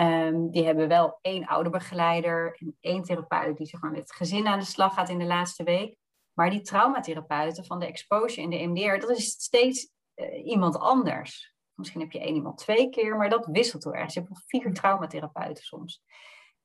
[0.00, 4.46] Um, die hebben wel één ouderbegeleider en één therapeut die zeg maar, met het gezin
[4.46, 5.96] aan de slag gaat in de laatste week.
[6.32, 11.54] Maar die traumatherapeuten van de exposure in de MDR, dat is steeds uh, iemand anders.
[11.74, 14.14] Misschien heb je één iemand twee keer, maar dat wisselt heel erg.
[14.14, 16.02] Je hebt vier traumatherapeuten soms.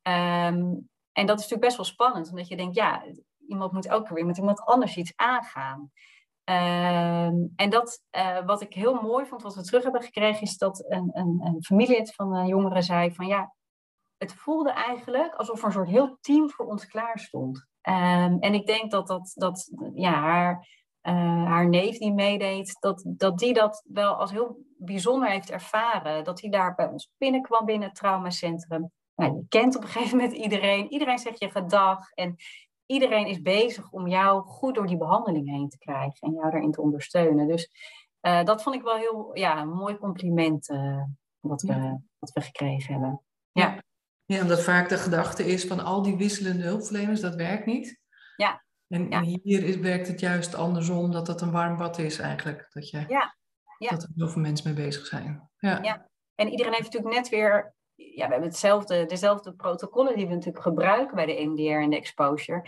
[0.01, 3.05] Um, en dat is natuurlijk best wel spannend, omdat je denkt, ja,
[3.47, 5.91] iemand moet elke keer weer met iemand anders iets aangaan.
[6.49, 10.57] Um, en dat, uh, wat ik heel mooi vond, wat we terug hebben gekregen, is
[10.57, 13.55] dat een, een, een familielid van een jongere zei van ja,
[14.17, 17.57] het voelde eigenlijk alsof er een soort heel team voor ons klaar stond.
[17.81, 20.67] Um, en ik denk dat, dat, dat ja, haar,
[21.01, 26.23] uh, haar neef die meedeed, dat, dat die dat wel als heel bijzonder heeft ervaren.
[26.23, 28.91] Dat hij daar bij ons binnenkwam binnen het traumacentrum.
[29.15, 30.91] Nou, je kent op een gegeven moment iedereen.
[30.91, 32.11] Iedereen zegt je gedag.
[32.11, 32.35] En
[32.85, 36.19] iedereen is bezig om jou goed door die behandeling heen te krijgen.
[36.19, 37.47] En jou daarin te ondersteunen.
[37.47, 37.69] Dus
[38.21, 41.03] uh, dat vond ik wel heel ja, een mooi compliment uh,
[41.39, 43.21] wat, we, wat we gekregen hebben.
[43.51, 43.83] Ja.
[44.25, 47.99] Ja, omdat vaak de gedachte is van al die wisselende hulpverleners, dat werkt niet.
[48.35, 48.63] Ja.
[48.87, 52.67] En, en hier is, werkt het juist andersom, dat dat een warm bad is eigenlijk.
[52.73, 53.35] Dat, je, ja.
[53.77, 53.89] Ja.
[53.89, 55.49] dat er zoveel mensen mee bezig zijn.
[55.57, 55.79] Ja.
[55.81, 56.09] ja.
[56.35, 60.63] En iedereen heeft natuurlijk net weer, ja, we hebben hetzelfde, dezelfde protocollen die we natuurlijk
[60.63, 62.65] gebruiken bij de EMDR en de exposure.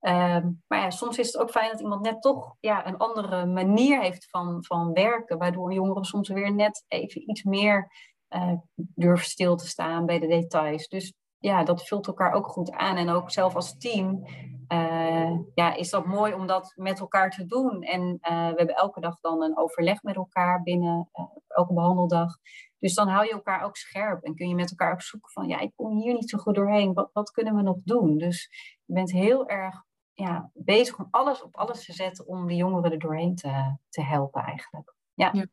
[0.00, 3.46] Um, maar ja, soms is het ook fijn dat iemand net toch ja, een andere
[3.46, 7.92] manier heeft van, van werken, waardoor jongeren soms weer net even iets meer
[8.28, 10.88] uh, durven stil te staan bij de details.
[10.88, 12.96] Dus ja, dat vult elkaar ook goed aan.
[12.96, 14.26] En ook zelf als team
[14.72, 17.82] uh, ja, is dat mooi om dat met elkaar te doen.
[17.82, 21.10] En uh, we hebben elke dag dan een overleg met elkaar binnen
[21.46, 22.36] elke behandeldag.
[22.80, 25.48] Dus dan hou je elkaar ook scherp en kun je met elkaar ook zoeken van,
[25.48, 26.92] ja, ik kom hier niet zo goed doorheen.
[26.92, 28.18] Wat, wat kunnen we nog doen?
[28.18, 28.48] Dus
[28.84, 32.92] je bent heel erg ja, bezig om alles op alles te zetten om de jongeren
[32.92, 34.94] er doorheen te, te helpen eigenlijk.
[35.14, 35.30] Ja.
[35.32, 35.46] ja.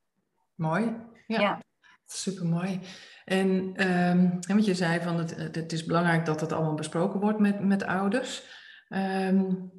[0.56, 0.96] Mooi.
[1.28, 1.40] Ja.
[1.40, 1.62] ja.
[2.06, 2.80] Super mooi.
[3.26, 3.50] En
[4.10, 7.60] um, wat je zei van het, het is belangrijk dat het allemaal besproken wordt met,
[7.60, 8.44] met ouders.
[8.90, 9.72] Um,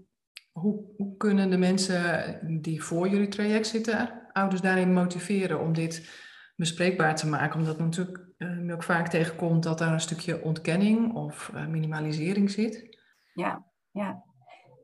[0.52, 6.26] hoe, hoe, kunnen de mensen die voor jullie traject zitten, ouders daarin motiveren om dit
[6.58, 7.58] bespreekbaar te maken?
[7.58, 12.98] Omdat natuurlijk uh, ook vaak tegenkomt dat daar een stukje ontkenning of uh, minimalisering zit.
[13.32, 14.24] Ja, ja.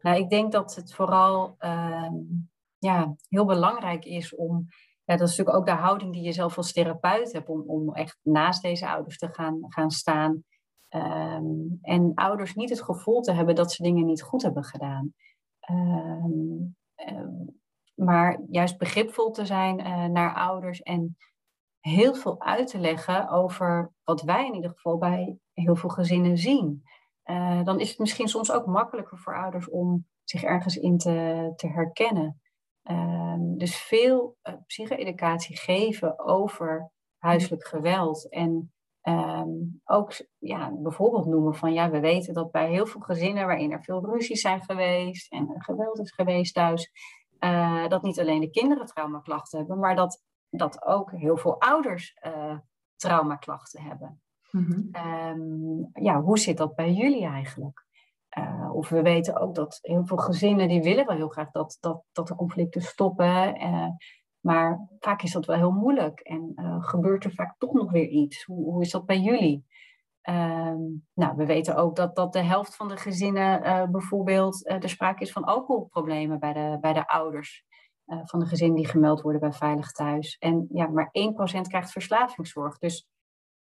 [0.01, 2.11] Nou, ik denk dat het vooral uh,
[2.79, 4.67] ja, heel belangrijk is om
[5.05, 7.95] ja, dat is natuurlijk ook de houding die je zelf als therapeut hebt om, om
[7.95, 10.45] echt naast deze ouders te gaan, gaan staan.
[10.89, 15.15] Um, en ouders niet het gevoel te hebben dat ze dingen niet goed hebben gedaan.
[15.71, 16.77] Um,
[17.95, 21.17] maar juist begripvol te zijn uh, naar ouders en
[21.87, 26.39] heel veel uit te leggen over wat wij in ieder geval bij heel veel gezinnen
[26.39, 26.83] zien.
[27.65, 31.69] dan is het misschien soms ook makkelijker voor ouders om zich ergens in te, te
[31.69, 32.41] herkennen.
[32.83, 38.31] Ehm, dus veel uh, psycho-educatie geven over huiselijk geweld.
[38.31, 39.49] En ehm,
[39.85, 43.83] ook ja, bijvoorbeeld noemen van ja, we weten dat bij heel veel gezinnen waarin er
[43.83, 46.91] veel ruzies zijn geweest en geweld is geweest thuis,
[47.41, 50.23] uh, dat niet alleen de kinderen traumaklachten hebben, maar dat,
[50.57, 52.59] dat ook heel veel ouders uh,
[52.97, 54.23] traumaklachten hebben.
[54.51, 57.85] Mm ja, hoe zit dat bij jullie eigenlijk?
[58.39, 61.77] Uh, of we weten ook dat heel veel gezinnen die willen wel heel graag dat,
[61.81, 63.63] dat, dat de conflicten stoppen.
[63.63, 63.89] Uh,
[64.41, 68.09] maar vaak is dat wel heel moeilijk en uh, gebeurt er vaak toch nog weer
[68.09, 68.45] iets.
[68.45, 69.67] Hoe, hoe is dat bij jullie?
[70.21, 70.81] Ehm,
[71.15, 75.33] nou, we weten ook dat, dat de helft van de gezinnen bijvoorbeeld er sprake is
[75.33, 77.65] van alcoholproblemen bij de, bij de ouders.
[78.07, 80.37] Van de gezinnen die gemeld worden bij Veilig Thuis.
[80.39, 81.11] En ja, maar
[81.59, 82.79] 1% krijgt verslavingszorg.
[82.79, 83.09] Dus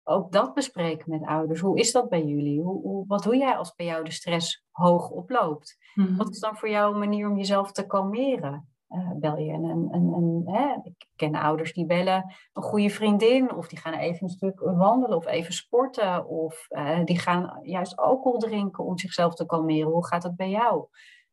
[0.04, 1.60] ook dat bespreken met ouders.
[1.60, 2.60] Hoe is dat bij jullie?
[2.60, 5.78] Hoe, hoe, wat doe jij als bij jou de stress hoog oploopt?
[5.94, 6.16] Mhm.
[6.16, 8.66] Wat is dan voor jou een manier om jezelf te kalmeren?
[8.88, 10.74] Uh, bel je een, een, een, hè?
[10.82, 15.16] ik ken ouders die bellen een goede vriendin of die gaan even een stuk wandelen
[15.16, 19.90] of even sporten of uh, die gaan juist alcohol drinken om zichzelf te kalmeren.
[19.90, 20.86] Hoe gaat dat bij jou?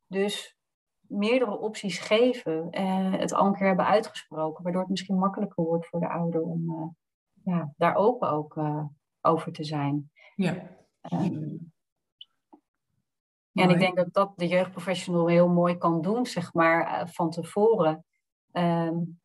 [0.08, 0.59] Dus
[1.10, 5.88] meerdere opties geven, uh, het al een keer hebben uitgesproken, waardoor het misschien makkelijker wordt
[5.88, 6.96] voor de ouder om
[7.44, 8.84] ja, daar open ook uh,
[9.22, 10.12] over te zijn.
[10.36, 10.54] Ja.
[11.12, 11.22] Uh,
[13.54, 18.06] en ik denk dat dat de jeugdprofessional heel mooi kan doen, zeg maar, van tevoren.
[18.52, 19.20] Um,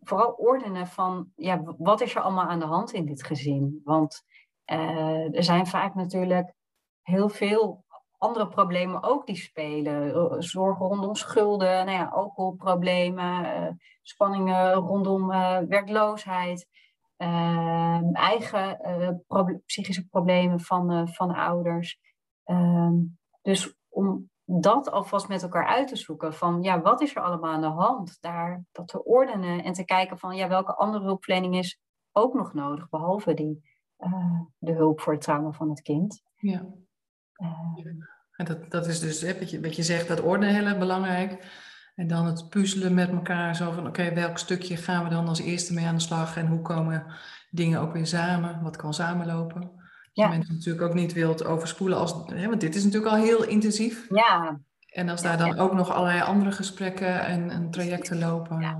[0.00, 3.80] vooral ordenen van, ja, wat is er allemaal aan de hand in dit gezin?
[3.84, 4.22] Want
[4.64, 6.54] er zijn vaak natuurlijk
[7.02, 7.84] heel veel
[8.18, 10.42] andere problemen ook die spelen.
[10.42, 15.28] Zorgen rondom schulden, nou ja, alcoholproblemen, spanningen rondom
[15.68, 16.68] werkloosheid.
[17.16, 18.78] Ehm, eigen
[19.28, 21.98] uh, psychische problemen van, van ouders.
[22.44, 22.94] Ehm,
[23.42, 27.52] dus om dat alvast met elkaar uit te zoeken van ja, wat is er allemaal
[27.52, 28.18] aan de hand?
[28.20, 31.78] Daar dat te ordenen en te kijken van ja, welke andere hulpverlening is
[32.12, 33.62] ook nog nodig, behalve die,
[34.58, 36.22] de hulp voor het trauma van het kind.
[36.36, 36.66] Ja.
[38.36, 41.44] En dat, dat is dus wat, je, wat je zegt, dat ordenen heel erg belangrijk.
[41.94, 45.40] En dan het puzzelen met elkaar, zo van oké, welk stukje gaan we dan als
[45.40, 47.06] eerste mee aan de slag en hoe komen
[47.50, 49.70] dingen ook weer samen, wat kan samenlopen.
[50.12, 50.24] Ja.
[50.24, 53.44] Je mensen natuurlijk ook niet wilt overspoelen, als, hè, want dit is natuurlijk al heel
[53.44, 54.06] intensief.
[54.08, 54.60] Ja.
[54.86, 58.60] En als daar dan ook nog allerlei andere gesprekken en, en trajecten lopen.
[58.60, 58.78] Ja.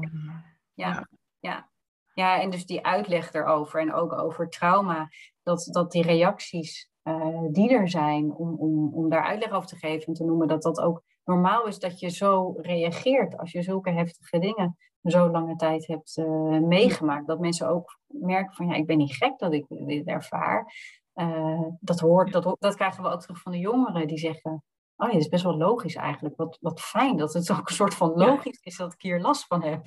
[0.74, 1.06] ja.
[1.40, 1.68] Ja.
[2.14, 2.40] ja.
[2.40, 5.08] en dus die uitleg erover en ook over trauma,
[5.42, 9.76] dat, dat die reacties uh, die er zijn, om, om, om daar uitleg over te
[9.76, 13.62] geven en te noemen dat dat ook normaal is dat je zo reageert als je
[13.62, 17.26] zulke heftige dingen zo lange tijd hebt uh, meegemaakt.
[17.26, 20.74] Dat mensen ook merken van ja, ik ben niet gek dat ik dit ervaar.
[21.14, 24.62] Uh, dat, hoort, dat, dat krijgen we ook terug van de jongeren die zeggen,
[24.96, 26.36] oh ja, dat is best wel logisch eigenlijk.
[26.36, 29.46] Wat, wat fijn dat het ook een soort van logisch is dat ik hier last
[29.46, 29.86] van heb.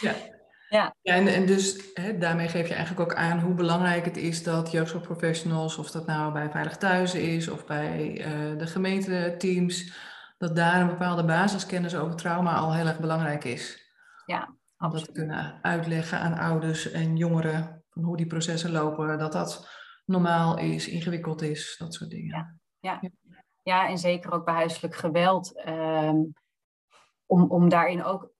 [0.00, 0.14] Ja.
[0.74, 0.96] Ja.
[1.02, 4.42] ja en, en dus hè, daarmee geef je eigenlijk ook aan hoe belangrijk het is
[4.42, 9.92] dat jeugdzorgprofessionals, of dat nou bij Veilig Thuis is of bij uh, de gemeenteteams,
[10.38, 13.92] dat daar een bepaalde basiskennis over trauma al heel erg belangrijk is.
[14.26, 19.18] Ja, Om dat te kunnen uitleggen aan ouders en jongeren, van hoe die processen lopen,
[19.18, 19.68] dat dat
[20.04, 22.58] normaal is, ingewikkeld is, dat soort dingen.
[22.80, 23.10] Ja, ja.
[23.62, 25.62] ja en zeker ook bij huiselijk geweld.
[25.68, 26.32] Um,
[27.26, 28.33] om, om daarin ook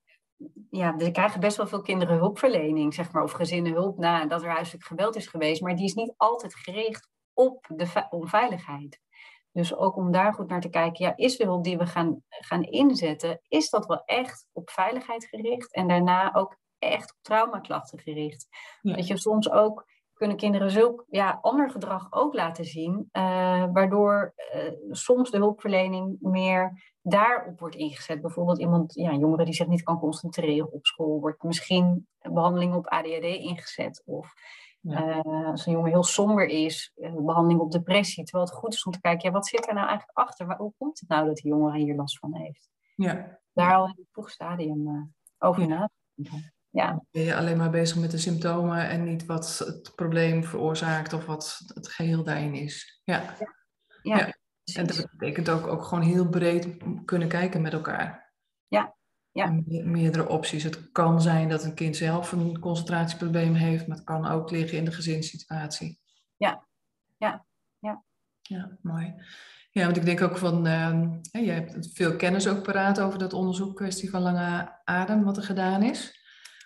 [0.71, 4.51] ja, er krijgen best wel veel kinderen hulpverlening, zeg maar, of gezinnen hulp nadat er
[4.51, 9.01] huiselijk geweld is geweest, maar die is niet altijd gericht op de onveiligheid.
[9.53, 12.23] Dus ook om daar goed naar te kijken, ja, is de hulp die we gaan,
[12.29, 17.99] gaan inzetten, is dat wel echt op veiligheid gericht en daarna ook echt op traumaklachten
[17.99, 18.47] gericht?
[18.83, 24.35] Dat je soms ook kunnen kinderen zulk ja, ander gedrag ook laten zien, uh, waardoor
[24.55, 28.21] uh, soms de hulpverlening meer daarop wordt ingezet.
[28.21, 32.75] Bijvoorbeeld iemand, ja, een jongere die zich niet kan concentreren op school, wordt misschien behandeling
[32.75, 34.03] op ADHD ingezet.
[34.05, 34.33] Of
[34.81, 35.25] ja.
[35.25, 38.25] Uh, als een jongen heel somber is, behandeling op depressie.
[38.25, 40.57] Terwijl het goed is om te kijken, ja, wat zit er nou eigenlijk achter?
[40.57, 42.69] Hoe komt het nou dat die jongen hier last van heeft?
[42.97, 43.39] Ja.
[43.53, 46.31] Daar al in het vroeg stadium over na ja.
[47.11, 51.27] Ben je alleen maar bezig met de symptomen en niet wat het probleem veroorzaakt of
[51.27, 53.01] wat het geheel daarin is.
[53.05, 53.37] Ja.
[54.03, 54.17] ja.
[54.17, 54.35] ja.
[54.75, 58.33] En dat betekent ook, ook gewoon heel breed kunnen kijken met elkaar.
[58.69, 58.97] Ja,
[59.33, 59.61] ja.
[59.67, 60.63] meerdere opties.
[60.63, 64.79] Het kan zijn dat een kind zelf een concentratieprobleem heeft, maar het kan ook liggen
[64.79, 66.01] in de gezinssituatie.
[66.37, 66.67] Ja,
[67.17, 67.47] ja,
[67.79, 68.05] ja.
[68.43, 69.15] Ja, mooi.
[69.71, 73.33] Ja, want ik denk ook van, uh, je hebt veel kennis ook paraat over dat
[73.33, 76.23] onderzoek kwestie van lange adem, wat er gedaan is.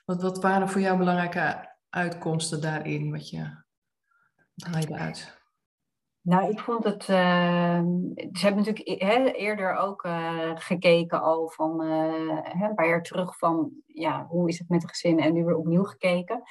[0.08, 3.10] Wat, wat waren voor jou belangrijke uitkomsten daarin?
[3.10, 3.38] Wat je,
[4.70, 5.24] haal je?
[6.20, 7.08] Nou, ik vond het.
[7.08, 7.80] Uh,
[8.32, 13.38] ze hebben natuurlijk he, eerder ook uh, gekeken al van uh, een paar jaar terug
[13.38, 16.42] van ja, hoe is het met de gezinnen en nu weer opnieuw gekeken.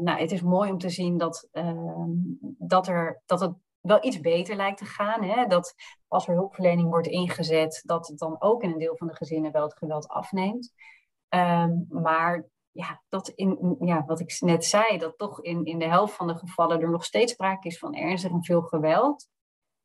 [0.00, 2.10] nou, het is mooi om te zien dat, ehm,
[2.58, 5.22] dat, er, dat het wel iets beter lijkt te gaan.
[5.22, 5.46] Hè?
[5.46, 5.74] Dat
[6.08, 9.52] als er hulpverlening wordt ingezet, dat het dan ook in een deel van de gezinnen
[9.52, 10.72] wel het geweld afneemt.
[11.34, 15.88] Um, maar ja, dat in, ja, wat ik net zei, dat toch in, in de
[15.88, 19.28] helft van de gevallen er nog steeds sprake is van ernstig en veel geweld.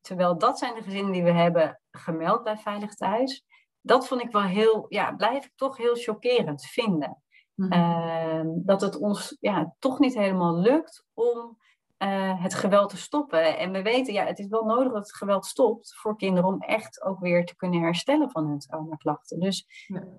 [0.02, 3.45] Terwijl dat zijn de gezinnen die we hebben gemeld bij Veilig Thuis.
[3.82, 7.21] Dat vond ik wel heel, ja, blijf ik toch heel chockerend vinden.
[7.56, 11.58] Ehm, dat het ons ja, toch niet helemaal lukt om
[11.98, 13.58] uh, het geweld te stoppen.
[13.58, 16.62] En we weten, ja, het is wel nodig dat het geweld stopt voor kinderen om
[16.62, 19.40] echt ook weer te kunnen herstellen van hun traumaklachten.
[19.40, 19.68] Dus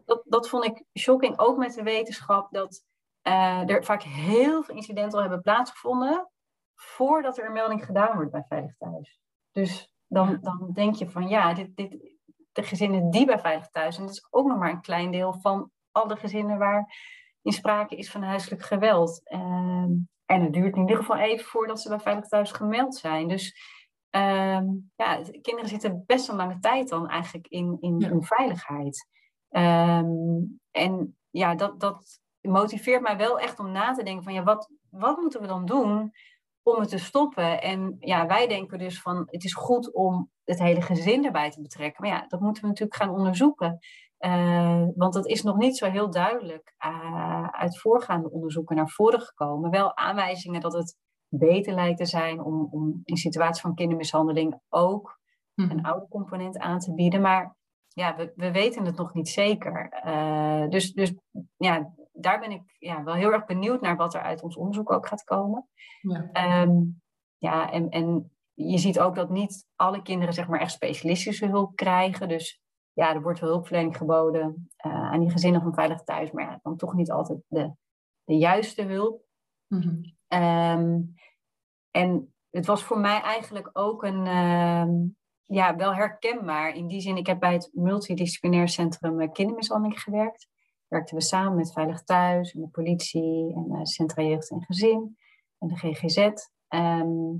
[0.04, 2.84] dat, dat vond ik shocking, ook met de wetenschap dat
[3.22, 6.30] uh, er vaak heel veel incidenten al hebben plaatsgevonden
[6.74, 9.20] voordat er een melding gedaan wordt bij Veilig Thuis.
[9.52, 12.16] Dus dan, dan denk je van ja, dit, dit,
[12.52, 15.32] de gezinnen die bij Veilig Thuis zijn, dat is ook nog maar een klein deel
[15.32, 16.94] van alle gezinnen waar
[17.42, 19.20] in sprake is van huiselijk geweld.
[19.24, 19.84] Uh,
[20.28, 23.28] en het duurt in ieder geval even voordat ze bij Veilig Thuis gemeld zijn.
[23.28, 23.56] Dus
[24.16, 24.60] uh,
[24.96, 28.20] ja, kinderen zitten best een lange tijd dan eigenlijk in, in, ja.
[28.20, 29.08] veiligheid.
[29.50, 34.42] Um, en ja, dat, dat motiveert mij wel echt om na te denken van ja,
[34.42, 36.12] wat, wat moeten we dan doen
[36.62, 37.62] om het te stoppen?
[37.62, 41.62] En ja, wij denken dus van het is goed om het hele gezin erbij te
[41.62, 42.02] betrekken.
[42.02, 43.78] Maar ja, dat moeten we natuurlijk gaan onderzoeken.
[44.18, 49.20] Uh, want dat is nog niet zo heel duidelijk uh, uit voorgaande onderzoeken naar voren
[49.20, 49.70] gekomen.
[49.70, 50.96] Wel aanwijzingen dat het
[51.28, 55.18] beter lijkt te zijn om, om in situaties van kindermishandeling ook
[55.54, 55.70] hm.
[55.70, 57.20] een oude component aan te bieden.
[57.20, 57.56] Maar
[57.88, 60.02] ja, we, we weten het nog niet zeker.
[60.06, 61.14] Uh, dus, dus
[61.56, 64.92] ja, daar ben ik ja, wel heel erg benieuwd naar wat er uit ons onderzoek
[64.92, 65.68] ook gaat komen.
[66.00, 67.02] Ja, um,
[67.36, 71.76] ja en, en je ziet ook dat niet alle kinderen zeg maar echt specialistische hulp
[71.76, 72.28] krijgen.
[72.28, 72.60] Dus
[72.98, 76.60] ja, er wordt wel hulpverlening geboden uh, aan die gezinnen van Veilig Thuis, maar ja,
[76.62, 77.72] dan toch niet altijd de,
[78.24, 79.22] de juiste hulp.
[79.66, 80.16] Mm-hmm.
[80.28, 81.14] Um,
[81.90, 84.88] en het was voor mij eigenlijk ook een, uh,
[85.42, 86.74] ja, wel herkenbaar.
[86.74, 90.48] In die zin, ik heb bij het multidisciplinair centrum uh, kindermishandeling gewerkt.
[90.86, 95.16] Werkten we samen met Veilig Thuis en de politie en uh, Centra Jeugd en Gezin
[95.58, 96.16] en de GGZ.
[96.18, 96.32] Um,
[96.68, 97.36] ehm,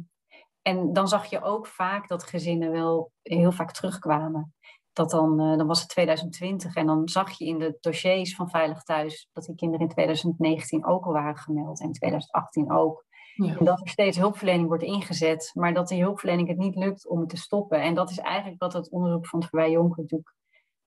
[0.62, 4.54] en dan zag je ook vaak dat gezinnen wel heel vaak terugkwamen
[4.98, 8.50] dat dan, uh, dan was het 2020 en dan zag je in de dossiers van
[8.50, 13.06] Veilig Thuis dat die kinderen in 2019 ook al waren gemeld en in 2018 ook.
[13.34, 13.56] Ja.
[13.56, 17.20] En dat er steeds hulpverlening wordt ingezet, maar dat die hulpverlening het niet lukt om
[17.20, 17.82] het te stoppen.
[17.82, 20.34] En dat is eigenlijk wat het onderzoek van het Verwij Jonker natuurlijk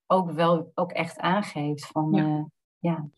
[0.08, 1.88] ook wel ook echt aangeeft.
[1.88, 2.44] Van ja, uh,
[2.80, 3.10] ja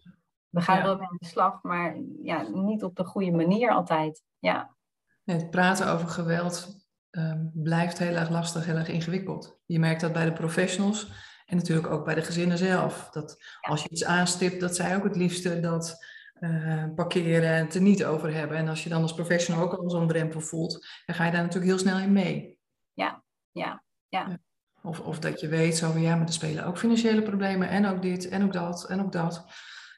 [0.50, 0.84] we gaan ja.
[0.84, 4.24] wel mee aan de slag, maar ja, niet op de goede manier altijd.
[4.40, 4.76] Ja.
[5.24, 6.83] Het praten over geweld
[7.18, 9.60] um, blijft heel erg lastig, heel erg ingewikkeld.
[9.66, 11.12] Je merkt dat bij de professionals
[11.46, 13.10] en natuurlijk ook bij de gezinnen zelf.
[13.12, 16.06] Dat als je iets aanstipt, dat zij ook het liefste dat
[16.40, 18.58] uh, parkeren en het er niet over hebben.
[18.58, 21.42] En als je dan als professional ook al zo'n drempel voelt, dan ga je daar
[21.42, 22.58] natuurlijk heel snel in mee.
[22.94, 24.40] Ja, ja, ja.
[24.82, 28.02] Of, of dat je weet, zo ja, maar er spelen ook financiële problemen en ook
[28.02, 29.46] dit en ook dat en ook dat.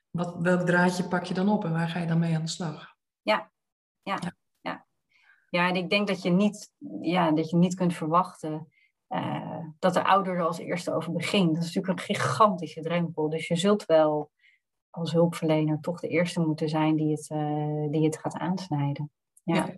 [0.09, 2.47] Wat, welk draadje pak je dan op en waar ga je dan mee aan de
[2.47, 2.95] slag?
[3.21, 3.51] Ja,
[4.01, 4.17] ja.
[4.21, 4.33] ja.
[5.55, 8.67] Ja, en ik denk dat je niet, ja, dat je niet kunt verwachten
[9.09, 11.55] uh, dat de ouder er als eerste over begint.
[11.55, 13.29] Dat is natuurlijk een gigantische drempel.
[13.29, 14.31] Dus je zult wel
[14.89, 19.11] als hulpverlener toch de eerste moeten zijn die het, uh, die het gaat aansnijden.
[19.43, 19.55] Ja.
[19.55, 19.75] ja.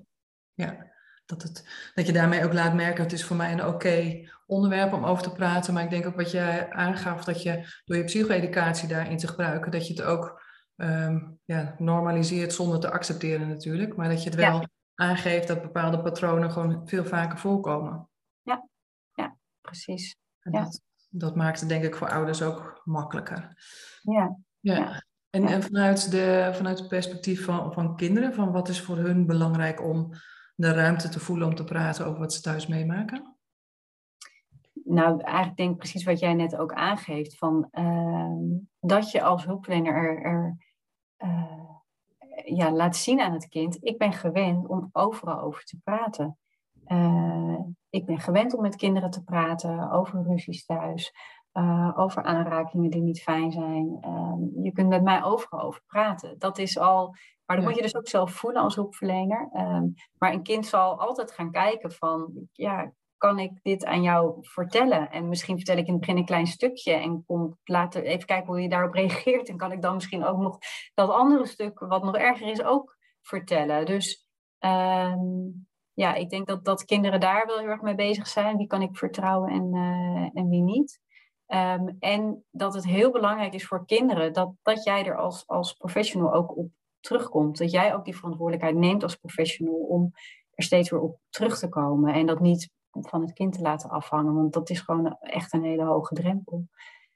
[0.53, 0.95] ja.
[1.25, 4.93] Dat, het, dat je daarmee ook laat merken, het is voor mij een oké onderwerp
[4.93, 5.73] om over te praten.
[5.73, 9.71] Maar ik denk ook wat jij aangaf, dat je door je psycho-educatie daarin te gebruiken,
[9.71, 10.41] dat je het ook
[10.75, 13.95] um, ja, normaliseert zonder te accepteren natuurlijk.
[13.95, 14.63] Maar dat je het wel
[14.99, 18.09] aangeeft dat bepaalde patronen gewoon veel vaker voorkomen.
[18.41, 18.67] Ja,
[19.13, 20.15] ja precies.
[20.39, 20.51] Ja.
[20.51, 23.55] Dat, dat, maakt het denk ik voor ouders ook makkelijker.
[24.01, 24.37] Ja.
[24.59, 25.03] ja.
[25.29, 29.25] En, en vanuit, de, vanuit het perspectief van, van kinderen, van wat is voor hun
[29.25, 30.13] belangrijk om
[30.55, 33.35] de ruimte te voelen om te praten over wat ze thuis meemaken?
[34.83, 39.45] Nou, eigenlijk denk ik precies wat jij net ook aangeeft, van, uh, dat je als
[39.45, 40.57] hulpverlener er, er
[41.17, 41.76] uh,
[42.45, 46.37] ja, laat zien aan het kind, ik ben gewend om overal over te praten.
[46.87, 47.59] Uh,
[47.89, 51.13] ik ben gewend om met kinderen te praten over ruzies thuis,
[51.53, 53.97] uh, over aanrakingen die niet fijn zijn.
[54.01, 56.39] Uh, je kunt met mij overal over praten.
[56.39, 57.15] Dat is al,
[57.45, 59.49] maar dat moet je dus ook zelf voelen als hulpverlener.
[59.53, 59.85] Ehm,
[60.17, 65.11] maar een kind zal altijd gaan kijken van, ja, kan ik dit aan jou vertellen?
[65.11, 68.47] En misschien vertel ik in het begin een klein stukje en kom later even kijken
[68.47, 69.49] hoe je daarop reageert.
[69.49, 70.57] En kan ik dan misschien ook nog
[70.93, 73.85] dat andere stuk, wat nog erger is, ook vertellen.
[73.85, 74.27] Dus
[74.59, 78.57] um, ja, ik denk dat, dat kinderen daar wel heel erg mee bezig zijn.
[78.57, 80.99] Wie kan ik vertrouwen en, uh, en wie niet?
[81.47, 85.73] Um, en dat het heel belangrijk is voor kinderen dat, dat jij er als, als
[85.73, 87.57] professional ook op terugkomt.
[87.57, 90.11] Dat jij ook die verantwoordelijkheid neemt als professional om
[90.51, 92.13] er steeds weer op terug te komen.
[92.13, 92.69] En dat niet
[93.01, 96.67] van het kind te laten afhangen, want dat is gewoon echt een hele hoge drempel.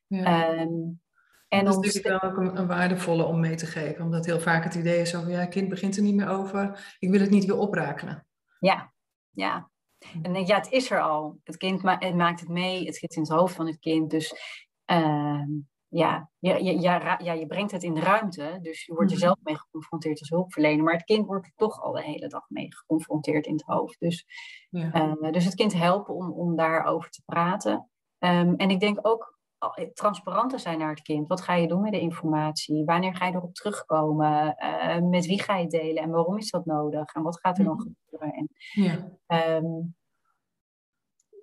[0.08, 0.60] Ja.
[0.60, 1.02] Um,
[1.48, 4.06] en dat is natuurlijk wel ook een, een, waardevolle om mee te geven.
[4.06, 6.96] Omdat heel vaak het idee is over, ja, kind begint er niet meer over.
[7.00, 8.26] Ik wil het niet weer oprakelen.
[8.60, 8.94] Ja,
[9.30, 9.70] ja.
[10.22, 11.40] En denk, ja, het is er al.
[11.44, 14.10] Het kind ma het maakt het mee, het zit in het hoofd van het kind.
[14.10, 14.34] Dus
[14.92, 15.44] uh,
[15.94, 18.60] ja, je, je, ja, ja, je brengt het in de ruimte.
[18.62, 19.26] Dus je wordt er mhm.
[19.26, 20.84] zelf mee geconfronteerd als hulpverlener.
[20.84, 24.00] Maar het kind wordt er toch al de hele dag mee geconfronteerd in het hoofd.
[24.00, 24.26] Dus,
[24.70, 25.18] ja.
[25.22, 27.90] uh, dus het kind helpen om, om daarover te praten.
[28.20, 29.40] Um, en ik denk ook
[29.94, 31.28] transparanter zijn naar het kind.
[31.28, 32.86] Wat ga je doen met de informatie?
[32.86, 34.56] Wanneer ga je erop terugkomen?
[34.58, 36.04] Uh, met wie ga je delen?
[36.04, 37.14] En waarom is dat nodig?
[37.14, 37.88] En wat gaat er dan mhm.
[37.88, 38.38] gebeuren?
[38.38, 38.50] En,
[39.28, 39.56] ja.
[39.58, 39.96] Um,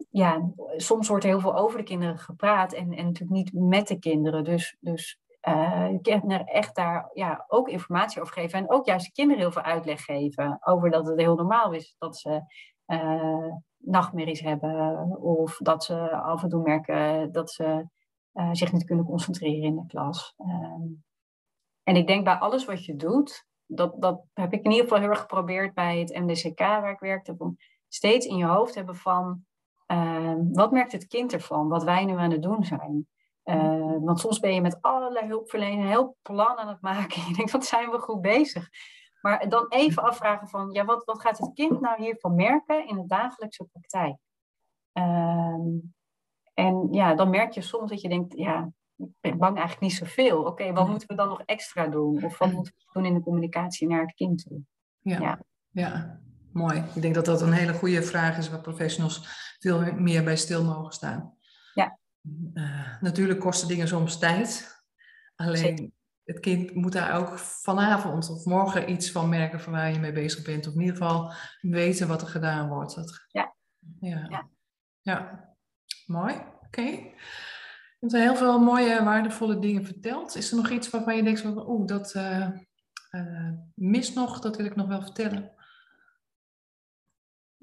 [0.09, 3.88] ja, soms wordt er heel veel over de kinderen gepraat en, en natuurlijk niet met
[3.88, 4.44] de kinderen.
[4.44, 8.59] Dus, dus uh, kan er echt daar ja, ook informatie over geven.
[8.59, 11.94] En ook juist de kinderen heel veel uitleg geven over dat het heel normaal is
[11.98, 12.42] dat ze
[12.86, 15.16] uh, nachtmerries hebben.
[15.20, 17.86] Of dat ze af en toe merken dat ze
[18.32, 20.34] uh, zich niet kunnen concentreren in de klas.
[20.36, 21.04] Um,
[21.82, 25.00] en ik denk bij alles wat je doet, dat, dat heb ik in ieder geval
[25.00, 27.56] heel erg geprobeerd bij het MDCK waar ik werkte, om
[27.88, 29.46] steeds in je hoofd hebben van
[29.93, 33.09] uh, wat merkt het kind ervan, wat wij nu aan het doen zijn.
[33.45, 37.22] Uh, want soms ben je met allerlei hulpverleners heel plan aan het maken.
[37.28, 38.68] Je denkt, wat zijn we goed bezig?
[39.20, 42.97] Maar dan even afvragen van, ja, wat, wat gaat het kind nou hiervan merken in
[42.97, 44.16] de dagelijkse praktijk?
[44.93, 45.55] Uh,
[46.55, 49.95] en ja, dan merk je soms dat je denkt, ja, ik ben bang eigenlijk niet
[49.95, 50.45] zoveel.
[50.45, 52.24] Oké, wat moeten we dan nog extra doen?
[52.24, 54.61] Of wat moeten we doen in de communicatie naar het kind toe?
[55.01, 55.41] Ja, ja.
[55.70, 56.20] ja.
[56.53, 56.84] mooi.
[56.95, 60.64] Ik denk dat dat een hele goede vraag is waar professionals veel meer bij stil
[60.64, 61.36] mogen staan.
[61.74, 61.98] Ja.
[62.54, 64.76] Uh, natuurlijk kosten dingen soms tijd.
[65.36, 65.92] Alleen
[66.24, 70.12] het kind moet daar ook vanavond of morgen iets van merken van waar je mee
[70.12, 70.66] bezig bent.
[70.66, 72.94] Of in ieder geval weten wat er gedaan wordt.
[72.94, 73.54] Dat, ja.
[74.00, 74.26] ja.
[74.28, 74.48] ja.
[75.00, 75.46] ja.
[76.06, 76.34] Mooi,
[76.66, 76.80] oké.
[76.80, 80.36] Je hebt heel veel mooie, waardevolle dingen verteld.
[80.36, 82.48] Is er nog iets waarvan je denkt van, oeh, dat uh,
[83.11, 85.52] uh, mist nog, dat wil ik nog wel vertellen?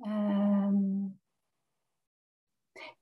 [0.06, 0.95] Um,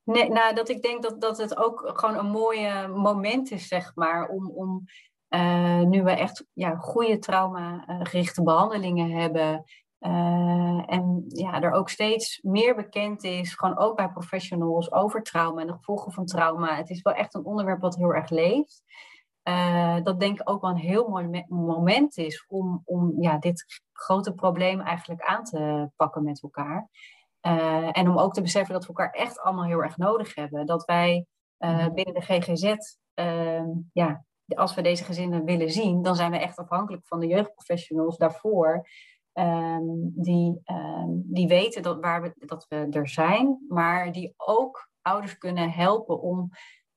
[0.03, 3.91] nee, nou, dat ik denk dat, dat het ook gewoon een mooi moment is, zeg
[3.95, 4.83] maar, om, om
[5.29, 9.63] uh, nu we echt ja, goede trauma-gerichte behandelingen hebben,
[9.99, 15.61] uh, en ja, er ook steeds meer bekend is, gewoon ook bij professionals, over trauma
[15.61, 16.75] en de gevolgen van trauma.
[16.75, 18.83] Het is wel echt een onderwerp wat heel erg leeft.
[19.43, 23.81] Uh, dat denk ik ook wel een heel mooi moment is om, om ja, dit
[23.93, 26.89] grote probleem eigenlijk aan te pakken met elkaar.
[27.47, 30.65] Uh, en om ook te beseffen dat we elkaar echt allemaal heel erg nodig hebben.
[30.65, 31.25] Dat wij
[31.57, 31.93] mm-hmm.
[31.93, 32.75] binnen de GGZ,
[33.13, 34.25] ehm, ja,
[34.55, 38.87] als we deze gezinnen willen zien, dan zijn we echt afhankelijk van de jeugdprofessionals daarvoor.
[39.33, 44.89] Um, die, um, die weten dat, waar we, dat we er zijn, maar die ook
[45.01, 46.49] ouders kunnen helpen om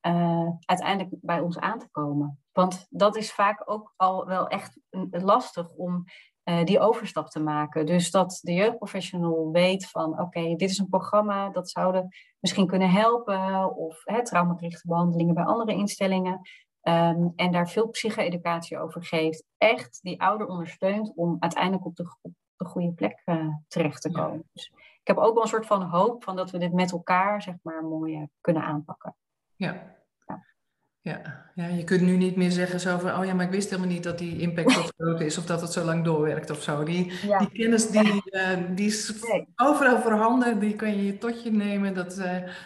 [0.07, 2.41] uh, uiteindelijk bij ons aan te komen.
[2.53, 4.79] Want dat is vaak ook al wel echt
[5.11, 6.05] lastig om
[6.49, 7.87] uh, die overstap te maken.
[7.87, 12.09] Dus dat de jeugdprofessional weet van oké, okay, dit is een programma dat zouden
[12.41, 16.41] misschien kunnen helpen, of traumagerichte behandelingen bij andere instellingen.
[16.83, 19.45] Um, en daar veel psycho-educatie over geeft.
[19.59, 24.11] Echt die ouder ondersteunt om uiteindelijk op de, op de goede plek uh, terecht te
[24.11, 24.37] komen.
[24.37, 24.43] Ja.
[24.53, 27.43] Dus ik heb ook wel een soort van hoop van dat we dit met elkaar,
[27.43, 29.17] zeg maar, mooi uh, kunnen aanpakken.
[29.57, 29.95] Ja.
[31.07, 31.21] Ja.
[31.55, 31.67] ja.
[31.67, 34.03] je kunt nu niet meer zeggen zo van, oh ja, maar ik wist helemaal niet
[34.03, 36.85] dat die impact zo groot is of dat het zo lang doorwerkt of zo.
[36.85, 37.39] Die, ja.
[37.39, 39.15] die kennis die, uh, die is
[39.57, 42.23] overal voorhanden, die kan je tot je nemen, dat,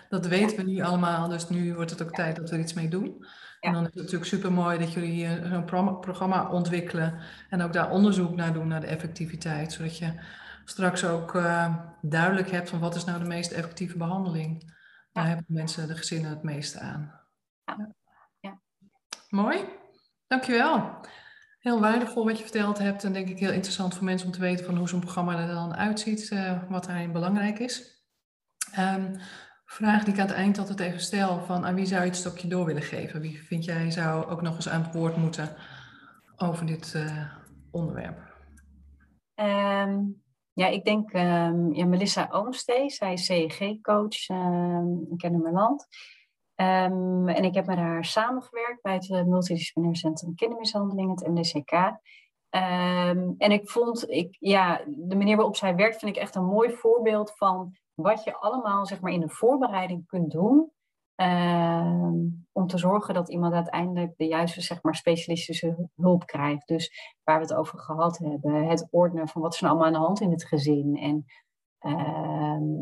[0.09, 1.29] dat weten we nu allemaal.
[1.29, 3.25] Dus nu wordt het ook tijd dat we er iets mee doen.
[3.61, 7.15] En dan is het natuurlijk super mooi dat jullie hier zo'n programma ontwikkelen
[7.51, 9.73] en ook daar onderzoek naar doen, naar de effectiviteit.
[9.73, 10.13] Zodat je
[10.65, 14.73] straks ook uh, duidelijk hebt van wat is nou de meest effectieve behandeling.
[15.13, 17.21] Daar hebben mensen, de gezinnen het meeste aan.
[17.65, 17.99] Ja.
[19.31, 19.65] Mooi,
[20.27, 21.01] dankjewel.
[21.59, 24.41] Heel waardevol wat je verteld hebt en denk ik heel interessant voor mensen om te
[24.41, 28.05] weten van hoe zo'n programma er dan uitziet, uh, wat daarin belangrijk is.
[28.79, 29.17] Um,
[29.65, 32.17] vraag die ik aan het eind altijd even stel: van aan wie zou je het
[32.17, 33.21] stokje door willen geven?
[33.21, 35.57] Wie vind jij zou ook nog eens aan het woord moeten
[36.37, 37.33] over dit uh,
[37.71, 38.19] onderwerp?
[39.35, 40.23] Um,
[40.53, 45.87] ja, ik denk um, ja, Melissa Oomstee, zij is CEG-coach um, in Kennemerland.
[47.27, 51.73] En ik heb met haar samengewerkt bij het Multidisciplinair Centrum Kindermishandeling, het MDCK.
[52.51, 56.45] Ehm, en ik vond, ik, ja, de manier waarop zij werkt, vind ik echt een
[56.45, 60.71] mooi voorbeeld van wat je allemaal zeg maar, in de voorbereiding kunt doen.
[61.15, 62.15] Ehm,
[62.53, 66.69] om te zorgen dat iemand uiteindelijk de juiste zeg maar, specialistische hulp krijgt.
[66.69, 69.95] Dus waar we het over gehad hebben, het ordenen van wat is er nou allemaal
[69.95, 70.97] aan de hand in het gezin.
[70.97, 71.25] En ehm,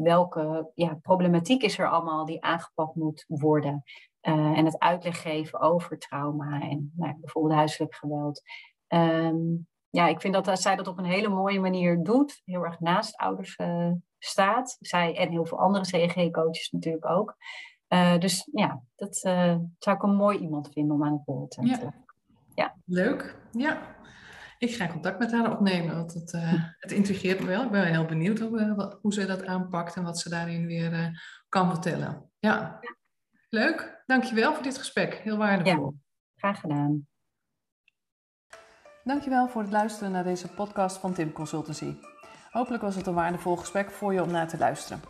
[0.02, 3.82] welke ja, problematiek is er allemaal die aangepakt moet worden.
[4.22, 8.42] Uh, en het uitleg geven over trauma en nou, bijvoorbeeld huiselijk geweld.
[8.88, 12.42] Um, ja, ik vind dat zij dat op een hele mooie manier doet.
[12.44, 14.76] Heel erg naast ouders uh, staat.
[14.80, 17.36] Zij en heel veel andere CEG-coaches natuurlijk ook.
[17.88, 21.50] Uh, dus ja, dat uh, zou ik een mooi iemand vinden om aan het woord
[21.50, 21.94] te ja.
[22.54, 22.74] ja.
[22.84, 23.96] Leuk, ja.
[24.58, 27.62] Ik ga contact met haar opnemen, want het, uh, het intrigeert me wel.
[27.62, 31.70] Ik ben heel benieuwd hoe, hoe ze dat aanpakt en wat ze daarin weer kan
[31.70, 32.30] vertellen.
[32.38, 32.78] Ja.
[32.80, 32.96] ja.
[33.48, 34.02] leuk.
[34.06, 35.14] Dankjewel voor dit gesprek.
[35.14, 35.84] Heel waardevol.
[35.84, 35.98] Ja,
[36.36, 37.06] graag gedaan.
[39.04, 41.96] Dankjewel voor het luisteren naar deze podcast van Tim Consultancy.
[42.50, 45.02] Hopelijk was het een waardevol gesprek voor je om naar te luisteren.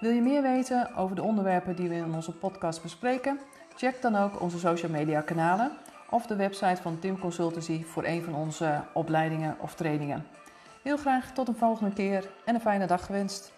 [0.00, 3.40] Wil je meer weten over de onderwerpen die we in onze podcast bespreken?
[3.76, 5.72] Check dan ook onze social media kanalen
[6.10, 10.26] of de website van Tim Consultancy voor een van onze opleidingen of trainingen.
[10.82, 13.52] Heel graag tot een volgende keer en een fijne dag gewenst.